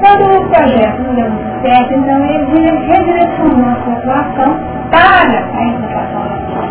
[0.00, 4.50] Quando o projeto não deu muito certo, então ele redirecionou a sua atuação
[4.90, 6.64] para a implantação da sua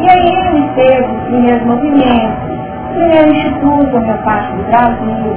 [0.00, 2.55] E aí ele fez os primeiros movimentos,
[2.96, 5.36] primeiro instituto homeopático do Brasil,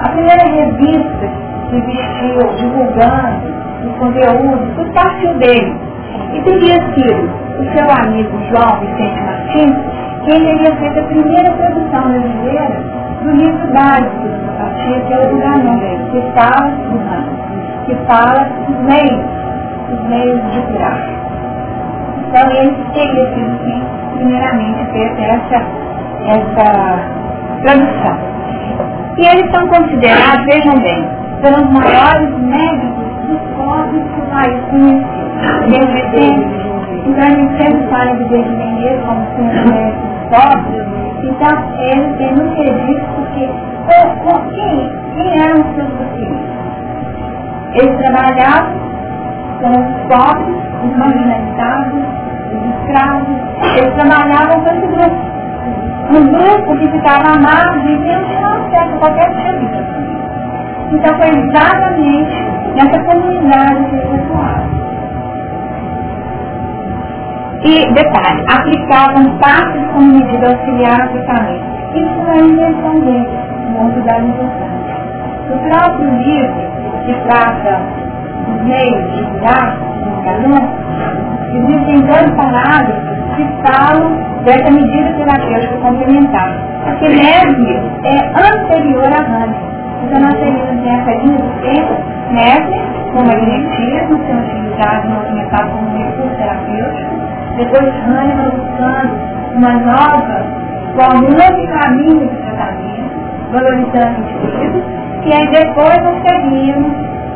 [0.00, 1.30] a primeira revista
[1.70, 5.76] que existiu divulgando os conteúdos, tudo partiu dele.
[6.32, 12.02] E teria sido o seu amigo João Vicente Martins quem teria feito a primeira produção
[12.02, 12.82] brasileira
[13.22, 15.78] do livro básico da homeopatia, que é o Ganon,
[16.10, 17.32] que fala do ramo,
[17.86, 19.24] que fala dos meios,
[19.90, 21.00] os meios de curar.
[22.28, 23.82] Então ele teria sido quem
[24.16, 25.64] primeiramente fez essa,
[26.26, 27.18] essa
[27.62, 28.18] produção.
[29.16, 31.08] E eles são considerados, vejam bem,
[31.42, 35.28] pelos maiores médicos dos pobres que o país conhecido.
[35.68, 36.68] Desde sempre.
[37.06, 38.46] Então gente sempre fala de Deus
[39.06, 40.86] como sendo médicos pobres.
[41.22, 43.48] Então eles têm muito disso porque
[44.54, 46.58] quem, quem eram os seus pacientes?
[47.74, 48.78] Eles trabalhavam
[49.60, 52.04] com os pobres, os marginalizados,
[52.52, 53.36] os escravos.
[53.76, 55.37] Eles trabalhavam com esse grupo
[56.10, 59.98] um grupo que ficava amado e não tinha acesso a qualquer serviço.
[60.90, 64.78] Então foi exatamente nessa comunidade que eles atuavam.
[67.64, 71.64] E, detalhe, aplicavam passos como medida auxiliar ao tratamento.
[71.94, 73.28] Isso não é invenção dele,
[73.76, 74.78] muito da importante.
[75.50, 76.54] O próprio livro,
[77.04, 77.80] que trata
[78.48, 80.62] os meios de curar no calor,
[81.52, 83.07] existem dois parágrafos
[83.62, 86.54] falam dessa medida terapêutica complementar.
[86.84, 89.68] Porque Mesmer é anterior a Hahnemann.
[90.04, 91.94] Então nós teríamos nessa linha do tempo
[92.30, 92.80] Mesmer,
[93.12, 97.14] como magnetismo, sendo utilizado no alimentar como recurso terapêutico,
[97.56, 99.12] depois Hahnemann buscando
[99.56, 100.68] uma nova
[101.06, 103.14] um novo caminho de tratamento,
[103.52, 104.82] valorizando o indivíduo,
[105.24, 106.92] e aí depois nós teríamos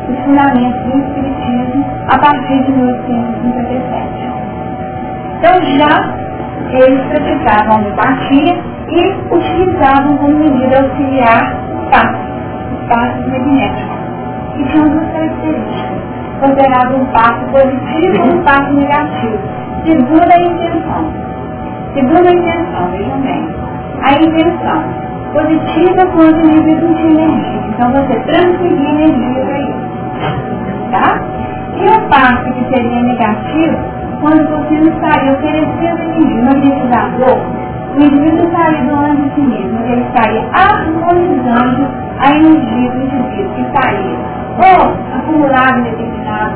[0.09, 4.32] os fundamentos do Espiritismo a partir de 1857.
[5.43, 6.15] Então já
[6.71, 11.53] eles praticavam homeopatia e utilizavam como medida auxiliar
[11.91, 12.31] passos,
[12.71, 13.97] os passos magnéticos,
[14.55, 15.99] que tinham duas características,
[16.39, 19.37] considerado um passo positivo e um passo negativo,
[19.85, 21.11] segundo a intenção.
[21.93, 23.55] Segunda intenção, vejam bem.
[24.01, 24.83] A intenção
[25.33, 27.61] positiva quando o indivíduo de energia.
[27.67, 29.91] Então você transferir energia para isso.
[30.91, 31.19] Tá?
[31.75, 33.92] E a parte que seria negativa,
[34.23, 37.37] quando você não estaria oferecendo energia no ambiente da dor,
[37.93, 41.87] o indivíduo estaria doando de si mesmo, ele estaria harmonizando
[42.19, 44.17] a energia do indivíduo, que estaria
[44.53, 46.55] ou acumulado em determinado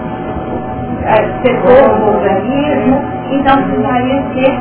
[1.04, 4.60] é, setor do organismo, então precisaria ser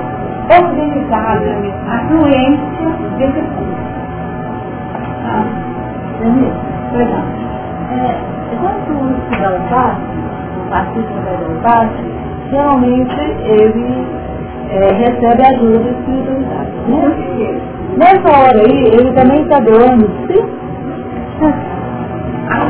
[0.51, 1.57] organizada
[1.89, 2.89] a fluência
[3.19, 3.87] desse curso.
[5.25, 5.45] Ah,
[6.91, 7.23] pois não.
[7.93, 8.19] É,
[8.61, 10.01] quando se dá o passe,
[10.59, 14.07] o partista vai dar o passe, geralmente ele
[14.71, 16.71] é, recebe ajuda espiritualidade.
[16.89, 17.61] Né?
[17.97, 20.45] Nessa hora aí, ele também está doando, sim?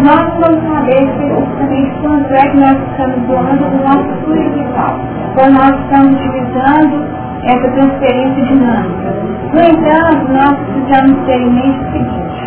[0.05, 4.99] Nós vamos saber especificamente quando é que nós estamos doando o nosso vital.
[5.35, 9.13] Quando nós estamos utilizando essa transferência dinâmica.
[9.53, 12.45] No entanto, nós precisamos ter em mente o seguinte,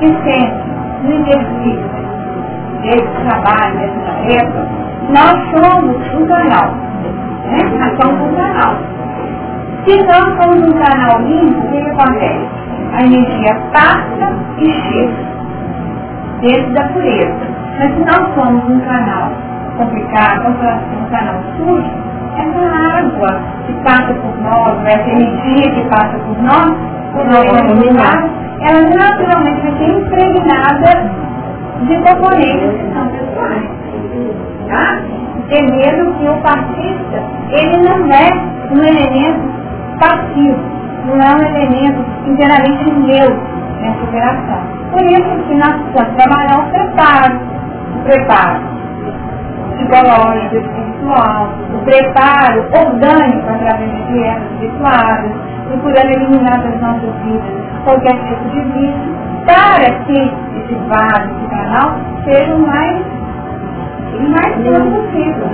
[0.00, 0.68] que sempre,
[1.04, 1.98] no exercício
[2.82, 6.70] desse trabalho, dessa tarefa, nós somos um canal.
[7.46, 7.58] Né?
[7.78, 8.76] Nós somos um canal.
[9.86, 12.48] Se nós somos um canal limpo, o que acontece?
[12.92, 15.28] A energia passa e chega
[16.40, 17.58] dentro da pureza.
[17.78, 19.30] Mas se nós somos um canal
[19.76, 21.90] complicado, um canal sujo,
[22.36, 26.76] essa água que passa por nós, essa energia que passa por nós,
[27.12, 31.10] por nós ela naturalmente vai ser impregnada
[31.82, 33.77] de componentes que são pessoais.
[34.68, 35.00] Tá?
[35.36, 38.30] Entendendo que o partista, ele não é
[38.70, 39.48] um elemento
[39.98, 40.58] passivo,
[41.06, 43.40] não é um elemento inteiramente neutro
[43.80, 44.60] nessa operação.
[44.92, 47.40] Por isso que nós precisamos trabalhar o preparo,
[47.94, 48.78] o preparo
[49.78, 55.30] psicológico, espiritual, o preparo orgânico através de dietas espirituais,
[55.68, 59.16] procurando eliminar das nossas vidas qualquer tipo de vício,
[59.46, 63.17] para que esse vaso, esse canal, seja o mais,
[64.16, 65.48] o mais puro possível.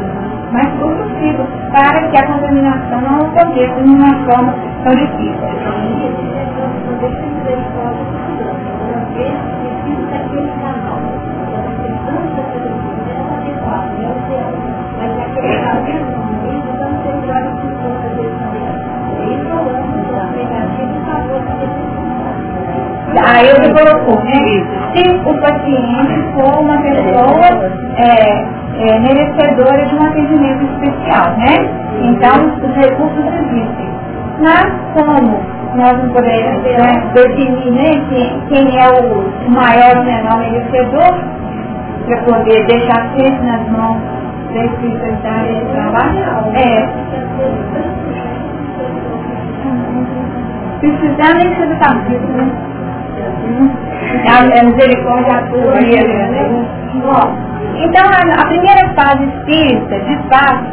[0.52, 4.54] Mais puro possível, para que a contaminação não aconteça de uma forma
[4.84, 5.44] tão difícil.
[23.26, 24.32] Aí ele colocou, né?
[24.92, 28.44] Se o paciente for uma pessoa é,
[28.78, 31.84] é, merecedora de um atendimento especial, né?
[32.02, 33.88] Então, os recursos existem.
[34.40, 35.40] Mas como
[35.76, 41.18] nós não podemos né, definir né, quem, quem é o maior ou menor merecedor,
[42.06, 43.98] para poder deixar sempre nas mãos
[44.52, 46.18] da espiritualidade de trabalho,
[46.54, 46.88] é.
[50.80, 52.50] Precisar nem ser do partido, né?
[54.28, 56.66] A misericórdia atua né?
[56.94, 57.43] Bom,
[57.76, 60.64] então a, a primeira fase espírita, de fato,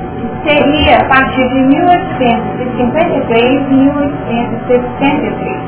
[0.45, 5.61] seria a partir de 1853 e 1863.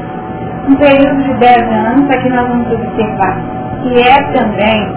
[0.70, 3.36] Um período de 10 anos, aqui nós vamos observar
[3.82, 4.88] que é também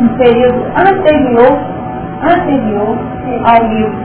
[0.00, 1.58] um período anterior,
[2.22, 2.96] anterior
[3.44, 3.98] ao livro.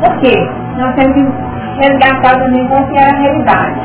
[0.00, 0.48] Por quê?
[0.78, 1.26] Nós temos que
[1.80, 3.80] resgatar também qual que era a realidade.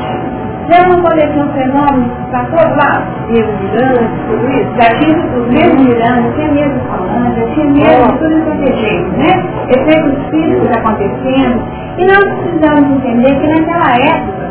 [0.68, 3.06] Já não aconteceu um fenômeno para todo lado?
[3.28, 4.70] Mesmo Miranda, tudo isso?
[4.76, 9.32] Já tinha tudo, mesmo Miranda, tinha mesmo falando, já tinha mesmo tudo isso jeito, né?
[9.68, 11.62] Efeitos físicos acontecendo.
[11.96, 14.48] E nós precisamos entender que naquela época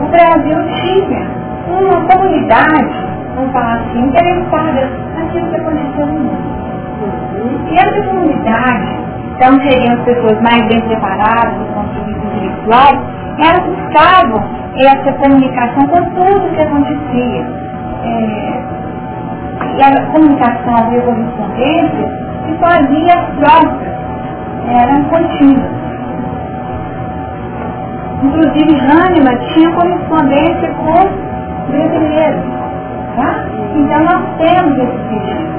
[0.00, 1.22] o Brasil tinha
[1.68, 2.94] uma comunidade,
[3.36, 6.54] vamos falar assim, interessada naquilo que aconteceu no mundo.
[7.70, 8.96] E essa comunidade,
[9.36, 12.92] então seriam as pessoas mais bem preparadas do ponto de vista intelectual,
[13.38, 14.44] elas buscavam
[14.76, 17.46] essa comunicação com tudo que acontecia.
[18.04, 18.74] É,
[19.76, 23.94] e a comunicação a correspondência se fazia própria,
[24.68, 25.84] era contínua.
[28.22, 31.34] Inclusive Hahnemann tinha correspondência com
[31.70, 32.42] brasileiros.
[33.16, 33.44] Tá?
[33.74, 35.54] Então nós temos esse registro.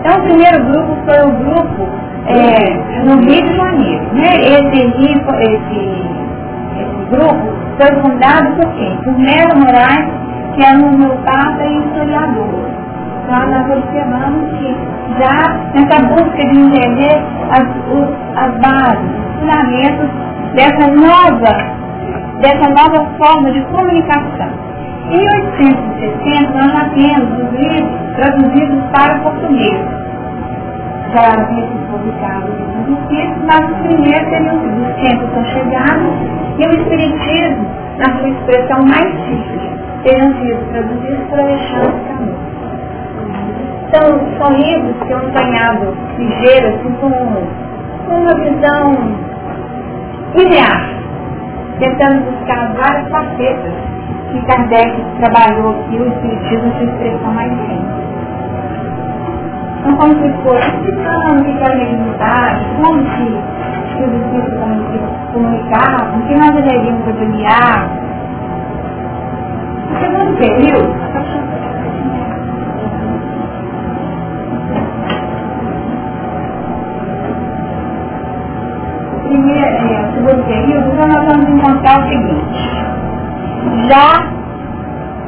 [0.00, 1.88] Então o primeiro grupo foi o grupo
[2.26, 4.04] é, no Rio de Janeiro.
[4.12, 4.30] Né?
[4.40, 6.25] Esse, esse
[7.10, 8.96] grupo foi fundado por quem?
[8.98, 10.06] Por Melo Moraes,
[10.54, 12.76] que é um homeopata e historiador.
[13.24, 14.76] Então nós observamos que
[15.18, 20.08] já nessa busca de entender as, os, as bases, os fundamentos
[20.54, 21.54] dessa nova,
[22.40, 24.66] dessa nova forma de comunicação.
[25.10, 30.05] Em 1860 nós já temos os livros traduzidos para o português.
[31.12, 36.66] Já havia sido publicado livros escritos, mas os primeiros seriam os centros São chegado, e
[36.66, 37.66] o Espiritismo,
[37.98, 42.46] na sua expressão mais simples, tenham sido traduzidos por Alexandre Camus.
[43.92, 47.10] São, são livros que eu apanhado ligeiro, assim, com,
[48.06, 48.92] com uma visão
[50.34, 50.90] linear,
[51.78, 53.72] tentando buscar várias facetas
[54.32, 58.05] que Kardec trabalhou aqui o Espiritismo de expressão mais simples.
[59.86, 63.26] Como se fosse explicando o que é a mediunidade, como que,
[63.94, 64.58] que os espíritos
[65.32, 67.88] comunicavam, o que nós deveríamos avaliar.
[69.88, 71.06] O segundo período,
[79.28, 82.76] primeiro, é, segundo período, então nós vamos encontrar o seguinte.
[83.88, 84.36] Já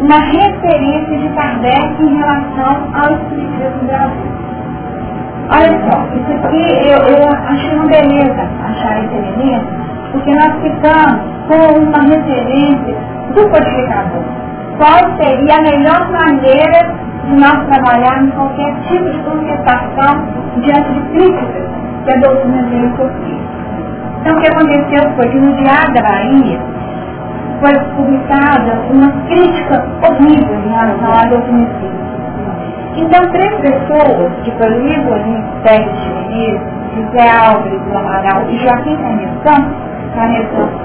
[0.00, 4.47] uma referência de Kardec em relação ao Espiritismo Brasil.
[5.50, 9.66] Olha só, isso aqui eu, eu achei uma beleza achar esse elemento,
[10.12, 12.96] porque nós ficamos com uma referência
[13.34, 14.22] do codificador.
[14.76, 20.24] Qual seria a melhor maneira de nós trabalharmos qualquer tipo de contestação
[20.62, 21.68] diante de críticas
[22.04, 23.40] que a doutrina dele sofria.
[24.20, 26.60] Então o que aconteceu foi que no Diário da Bahia
[27.60, 31.98] foi publicada uma crítica horrível em relação à doutrina espírita.
[32.98, 34.98] Então três pessoas, que foi Luiz
[35.62, 36.60] Pérez de Menezes,
[36.96, 39.76] José Álvares do Amaral e Joaquim Carneiro Campos,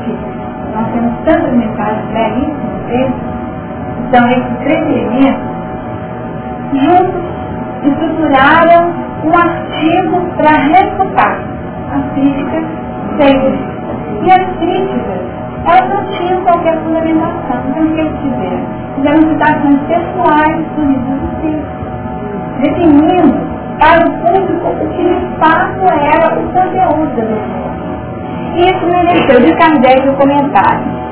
[0.06, 0.16] que
[0.76, 3.14] nós temos tantas mensagens belíssimas deles,
[4.08, 5.54] então esses três elementos,
[6.74, 7.24] juntos
[7.84, 11.40] estruturaram um artigo para refutar
[11.94, 12.64] as críticas
[13.20, 13.60] sempre.
[14.22, 15.22] E as críticas,
[15.66, 17.58] elas não tinham qualquer fundamentação.
[17.70, 18.62] Então, o que eles fizeram?
[18.96, 21.93] Fizeram citações pessoais do livro do
[22.64, 23.36] definindo
[23.80, 25.84] para o público o que de fato
[26.16, 27.74] era o conteúdo da doutrina.
[28.56, 31.04] E isso mereceu de Kardec o comentário.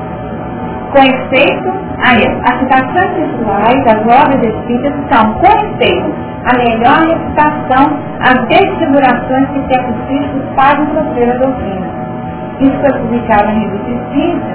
[0.92, 1.72] Com efeito,
[2.02, 6.14] as citações pessoais das obras espíritas são, com efeito,
[6.44, 11.86] a melhor reputação às desfigurações que certos espíritos fazem sofrer a doutrina.
[12.60, 14.54] Isso foi publicado na revista Espírita,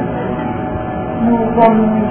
[1.24, 2.03] no volume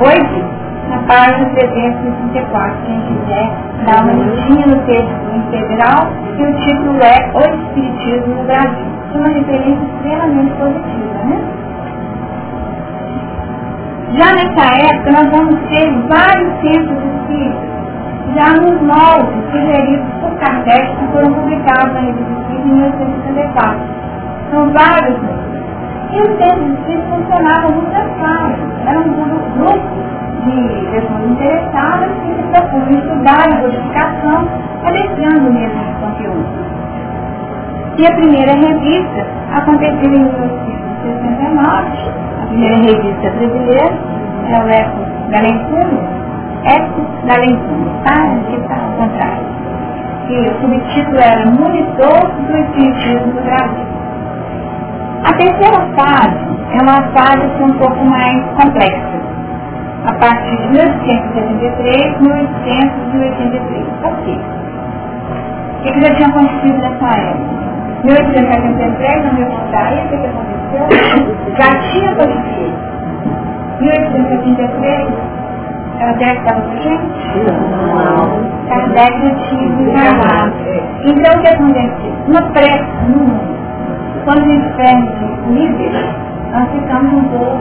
[0.00, 3.50] 8, na página 364, quem quiser
[3.86, 6.08] dar uma listinha no texto integral,
[6.38, 8.94] e o título é O Espiritismo no Brasil.
[9.14, 11.38] Uma referência extremamente positiva, né?
[14.16, 17.68] Já nessa época, nós vamos ter vários centros espíritas,
[18.34, 23.80] já nos moldes sugeridos por Kardec, que foram publicados na revista Espírita em 1864.
[24.50, 25.18] São vários
[26.12, 28.64] E os centros espíritas funcionavam muito fácil.
[28.86, 34.48] Eram um grupo de pessoas interessadas que se propunham estudar a codificação,
[34.84, 36.64] adestrando mesmo esse conteúdo.
[37.96, 44.14] E a primeira revista aconteceu em 1869, a primeira revista brasileira,
[44.46, 46.00] é o Eco Galencuno,
[46.64, 48.22] Eco Galencuno, tá?
[48.22, 49.46] Aqui está ao contrário.
[50.28, 53.86] E o subtítulo era Monitor do Espiritismo do Brasil.
[55.24, 59.23] A terceira fase é uma fase assim, um pouco mais complexa,
[60.04, 63.86] a partir de 1873, 1883.
[64.02, 64.38] Por quê?
[65.78, 67.54] O que, já tinha acontecido nessa época?
[68.04, 70.84] 1873, no meu aí, o que, aconteceu?
[71.56, 72.76] Já tinha acontecido.
[73.80, 75.08] 1873,
[75.98, 77.00] Kardec estava com gente?
[77.70, 78.44] Não.
[78.68, 80.54] Kardec já tinha desencarnado.
[81.04, 82.12] Então o que aconteceu?
[82.28, 83.54] Uma pressa no mundo.
[84.24, 85.94] Quando a gente perde níveis,
[86.54, 87.58] nós ficamos um pouco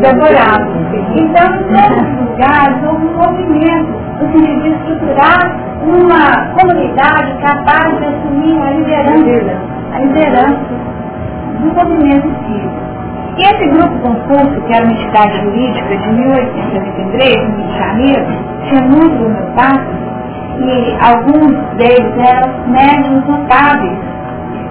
[0.00, 0.72] devorados.
[1.16, 5.54] Então, em todos os lugares, houve um movimento no sentido estruturar
[5.84, 9.58] uma comunidade capaz de assumir a liderança,
[9.92, 10.60] a liderança
[11.60, 12.84] do movimento espírita.
[13.36, 18.26] E esse grupo concurso, que era uma entidade jurídica de 1883, no Rio de Janeiro,
[18.66, 20.04] tinha muitos homeopatas
[20.56, 23.98] e alguns deles eram médios notáveis,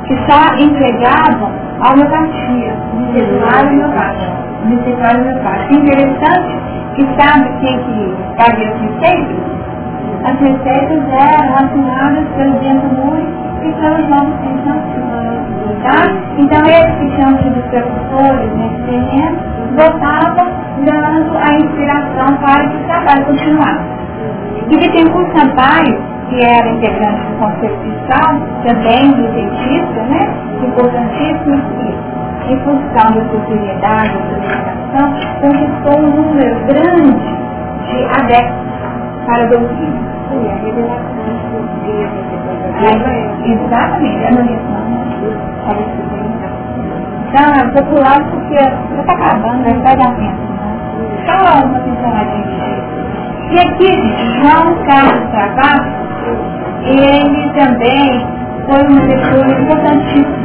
[0.08, 2.73] que só entregavam a homeopatia,
[3.14, 4.34] necessário homeopático.
[4.66, 5.74] Necessário homeopático.
[5.74, 6.58] Interessante
[6.96, 9.54] que sabe quem que fazia as receitas?
[10.26, 13.28] As receitas eram assinadas pelo Bento Muri
[13.62, 15.04] e pelos novos cientistas.
[15.84, 16.00] Tá?
[16.38, 19.38] Então esses que chamam de precursores nesse terreno
[19.76, 20.48] votavam
[20.86, 23.94] dando a inspiração para que o trabalho continuasse.
[24.70, 25.98] E de Tenkur Sampaio,
[26.30, 30.54] que era integrante do Conselho Fiscal, também do cientista, né?
[30.64, 32.13] importantíssimo, e
[32.48, 35.06] em função da seriedade, da dedicação,
[35.42, 37.30] conquistou um número grande
[37.88, 38.64] de adeptos
[39.26, 40.02] para a doutrina.
[40.30, 42.12] Foi a revelação do Deus.
[43.46, 44.74] Exatamente, a nomeação
[47.34, 49.74] tá popular porque já está acabando, né?
[49.84, 50.42] vai dar tempo.
[50.54, 50.72] Né?
[51.26, 52.54] Só uma pinceladinha.
[53.50, 53.94] E aqui,
[54.42, 55.92] João Carlos Travasso,
[56.86, 58.28] ele também
[58.66, 60.43] foi uma pessoa importantíssima.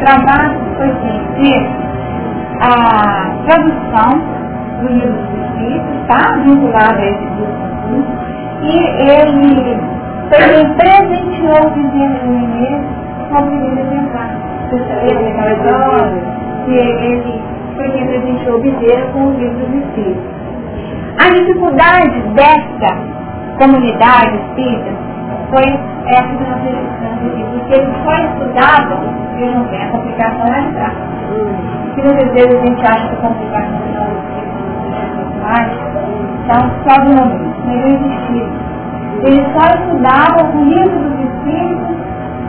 [0.00, 1.60] Travasso foi conhecer
[2.62, 4.10] a tradução
[4.80, 7.70] do livro dos Espíritos, está vinculado a esse livro
[8.62, 9.80] e ele
[10.30, 12.86] quem presenteou o Vicente Menezes
[13.28, 14.30] com o primeiro exemplar.
[16.64, 17.42] Que ele
[17.76, 20.24] foi quem presenteou o Bezerra com o livro dos Espíritos.
[21.18, 22.96] A dificuldade desta
[23.58, 25.09] comunidade espírita
[25.50, 25.64] foi
[26.06, 28.98] essa que nós registramos aqui, porque eles só estudavam,
[29.36, 30.94] vejam bem, a complicação é entrar.
[31.94, 34.30] Que muitas vezes a gente acha que a complicação não é
[35.42, 35.72] mais,
[36.44, 38.48] então só do momento, não existia.
[39.22, 41.96] Eles só estudavam o livro dos Espíritos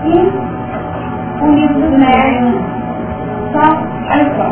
[0.05, 0.15] e
[1.43, 2.61] o livro dos médios.
[3.51, 3.65] Só,
[4.11, 4.47] olha só.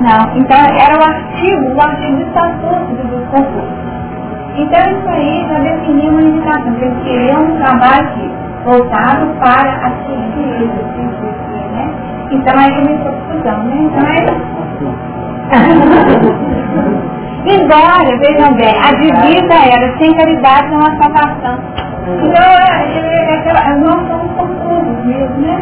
[0.00, 3.81] Não, então era o artigo, o artigo de estatuto do concurso.
[4.54, 8.08] Então isso aí já definia uma indicação, que eles queriam um trabalho
[8.64, 10.46] voltado para a ciência,
[11.72, 11.86] né?
[12.30, 13.76] Então aí começou a discussão, né?
[13.80, 14.52] Então é
[17.44, 21.58] Embora, vejam bem, a divisa era sem caridade não há salvação.
[22.22, 25.56] Então, é, é, é nós somos confusos mesmo, né?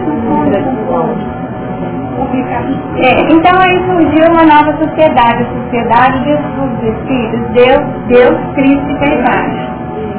[2.97, 8.95] É, então aí surgiu uma nova sociedade, a sociedade dos espíritos, Deus, Deus, Cristo e
[8.99, 9.71] caridade.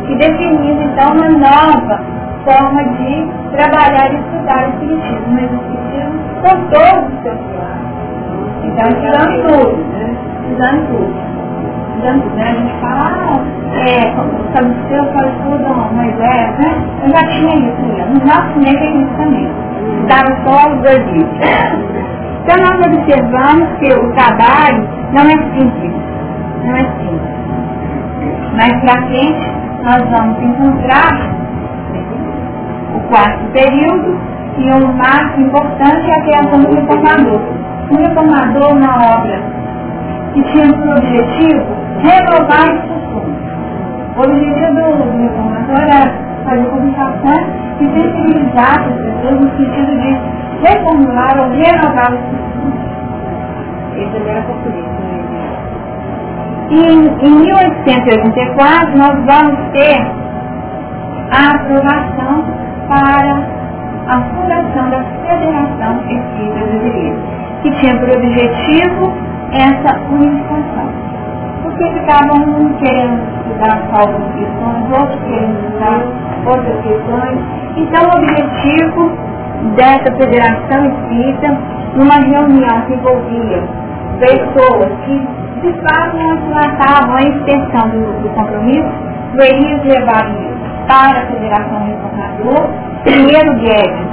[0.07, 2.01] Que definiu então uma nova
[2.45, 7.91] forma de trabalhar e estudar o espiritismo, mas o espiritismo com todos os seus lados.
[8.63, 10.15] Então estudando tudo, né?
[10.43, 11.31] Estudando tudo
[12.01, 12.49] estudando, né?
[12.49, 13.39] A gente fala, ah,
[13.75, 16.71] é, o seu, fala tudo, Moisés, né?
[17.03, 18.05] Eu já tinha isso, né?
[18.09, 19.49] no nosso meio tem isso também.
[20.01, 21.39] Estava só os dois livros.
[22.43, 25.93] Então nós observamos que o trabalho não é simples.
[26.65, 27.31] Não é simples.
[28.55, 29.51] Mais pra frente,
[29.83, 31.31] nós vamos encontrar
[32.95, 34.19] o quarto período
[34.57, 37.41] e um marco importante é a criação do reformador.
[37.89, 39.61] O reformador, na obra
[40.33, 41.65] que tinha por objetivo
[42.01, 43.37] renovar os costumes.
[44.15, 46.13] O objetivo do reformador era
[46.45, 50.11] fazer publicações e sensibilizar as pessoas no sentido de
[50.61, 52.79] reformular ou renovar os costumes.
[53.97, 54.85] Esse era português.
[54.85, 55.21] Né?
[56.69, 56.81] E
[57.27, 59.99] em 1884 nós vamos ter
[61.31, 62.45] a aprovação
[62.87, 63.61] para
[64.07, 67.17] a fundação da Federação Espírita Brasileira,
[67.61, 69.13] que tinha por objetivo
[69.53, 71.00] essa unificação
[71.81, 76.03] porque ficavam um querendo estudar algumas questões, outros querendo estudar
[76.45, 77.39] outras questões.
[77.77, 79.11] Então o objetivo
[79.75, 81.57] dessa federação espírita,
[81.95, 83.63] numa reunião que envolvia
[84.19, 85.27] pessoas que
[85.61, 88.91] de fato não tratavam a extensão do, do compromisso,
[89.33, 90.29] Elias levava
[90.87, 92.69] para a Federação Reformador,
[93.03, 94.07] primeiro Guedes,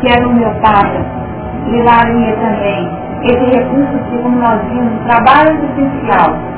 [0.00, 1.00] que era o meu papa,
[1.70, 2.90] levaria também
[3.22, 6.57] esse recurso que, como nós vimos, trabalho essencial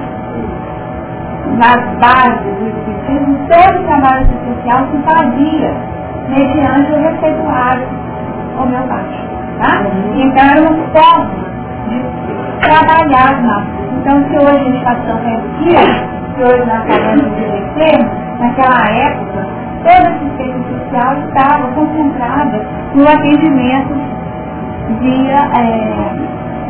[1.56, 5.74] nas bases do Espiritismo, todo o trabalho social se fazia
[6.28, 7.86] mediante o receituário
[8.58, 9.30] homeopático.
[9.60, 9.82] Tá?
[10.16, 11.30] Então era uma forma
[11.88, 12.02] de
[12.60, 13.66] trabalhar mais.
[14.00, 18.08] Então se hoje a gente está tão aqui, que hoje nós acabamos de exercer,
[18.38, 19.46] naquela época,
[19.84, 22.60] toda a assistência social estava concentrada
[22.94, 23.94] no atendimento
[25.00, 26.12] via é,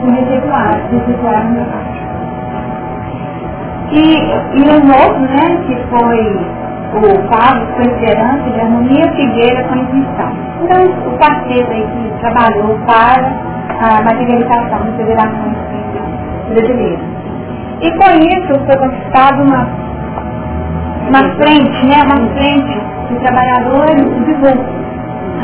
[0.02, 1.79] o receituário, receituário homeopático.
[3.92, 4.02] E,
[4.54, 6.60] e um outro, né, que foi
[6.94, 10.32] o Pablo, que foi liderança de harmonia, Figueira com intuição.
[10.62, 13.50] Então, o quarteto aí que trabalhou para
[13.80, 15.54] a materialização da Federação
[16.50, 17.00] Brasileira.
[17.80, 19.66] E com isso foi conquistado uma,
[21.08, 24.80] uma frente, né, uma frente de trabalhadores de grupo.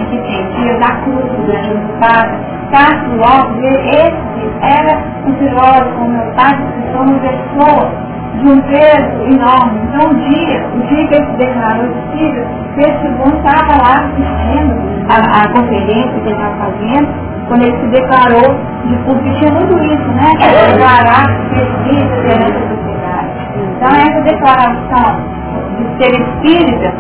[0.01, 4.27] Aqui tem Dias da Cruz, do Grande Estado, Castro Lopes, esse
[4.61, 8.07] era um filósofo, meu pai, que foi uma pessoa
[8.41, 9.81] de um peso enorme.
[9.85, 12.47] Então, um dia, o dia que ele se declarou espírita,
[12.77, 14.77] Pedro II estava lá assistindo
[15.09, 17.09] a, a conferência que ele estava fazendo,
[17.49, 20.33] quando ele se declarou de público, tinha muito isso, né?
[20.73, 23.31] Declarar espírita perante a sociedade.
[23.57, 25.37] Então, essa declaração
[25.79, 26.93] de ser espírita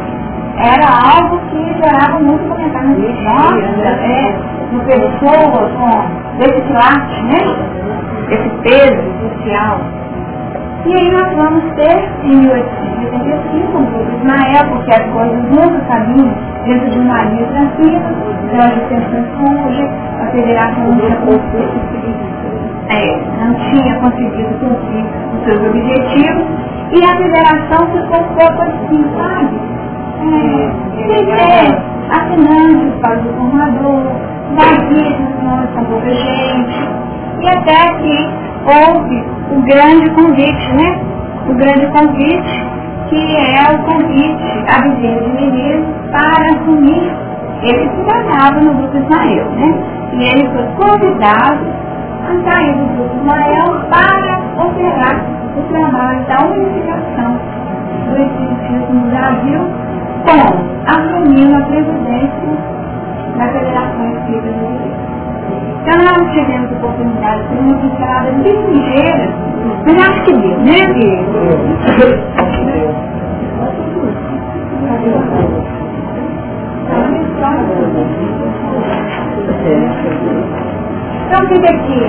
[0.58, 4.38] era algo que gerava muito comentário no Nossa, é,
[4.72, 7.42] no pessoa com esse late, né?
[8.30, 9.80] Esse peso social.
[10.86, 16.32] E aí nós vamos ter, em 1885, na época as coisas nunca caminham
[16.64, 18.00] dentro de uma linha tranquila,
[18.52, 19.90] das extensões surge,
[20.20, 21.80] a federação não tinha conseguido,
[22.88, 25.04] é, não tinha conseguido cumprir
[25.34, 26.46] os seus objetivos
[26.92, 29.58] e a federação ficou um pouco assim, sabe?
[30.22, 30.70] É,
[31.08, 34.06] ter assinantes para o formador,
[34.54, 36.88] vazios não com pouca gente,
[37.42, 41.01] e até que houve o grande convite, né?
[41.48, 42.66] O grande convite,
[43.09, 47.12] que é o convite a Bezerra de Menezes para assumir,
[47.62, 49.74] ele se tratava no grupo Ismael, né?
[50.12, 51.66] E ele foi convidado
[52.26, 55.16] a sair do grupo Ismael para operar
[55.56, 57.38] o trabalho da unificação
[58.10, 59.60] do Espiritismo no Brasil,
[60.26, 60.43] com
[60.86, 62.76] assumindo a presidência
[63.36, 65.15] da Federação Espírita Brasileira.
[65.86, 69.28] Nós tivemos oportunidade de ter uma pincelada bem ligeira,
[69.86, 70.80] mas acho que deu, né,
[81.26, 82.00] Então fica aqui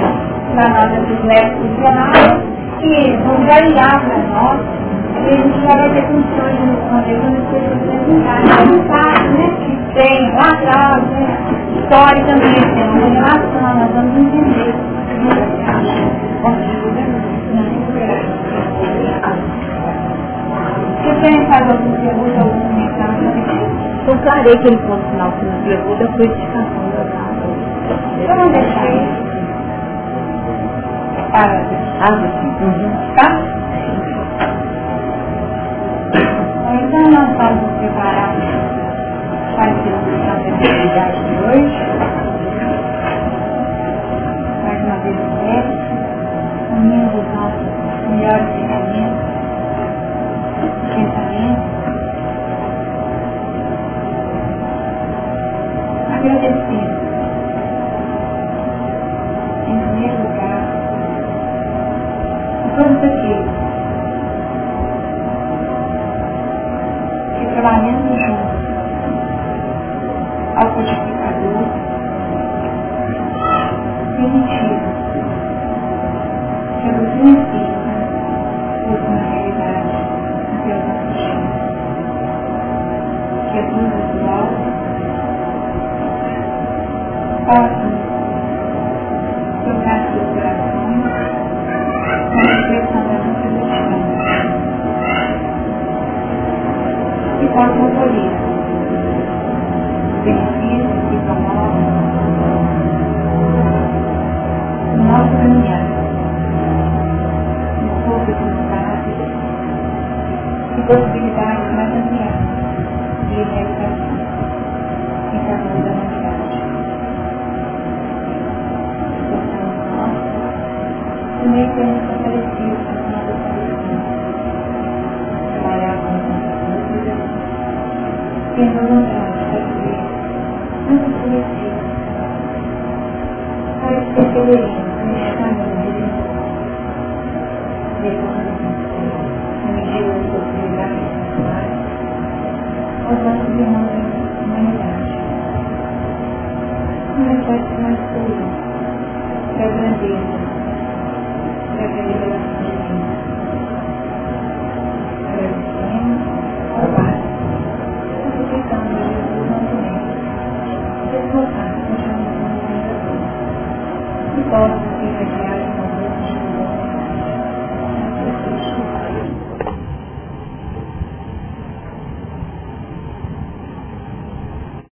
[0.56, 2.44] nós esses médicos funcionários
[2.80, 4.78] que vão variar para nós
[5.18, 8.48] a gente já vai ter condições de responder quando as apresentarem.
[8.48, 9.48] É um fato, né?
[9.94, 11.24] Tem lá atrás, né?
[11.76, 12.67] Historicamente tem
[13.78, 14.76] relação, nós vamos entender.
[21.04, 23.32] Você tem mais alguma pergunta, algum comentário?
[24.08, 27.48] Eu clarei que ele fosse final que nos levou da codificação da casa.
[28.28, 29.28] Vamos deixar isso
[31.32, 31.54] para
[32.02, 33.16] Ah, sim.
[33.16, 33.28] tá?
[36.74, 37.67] Então nós vamos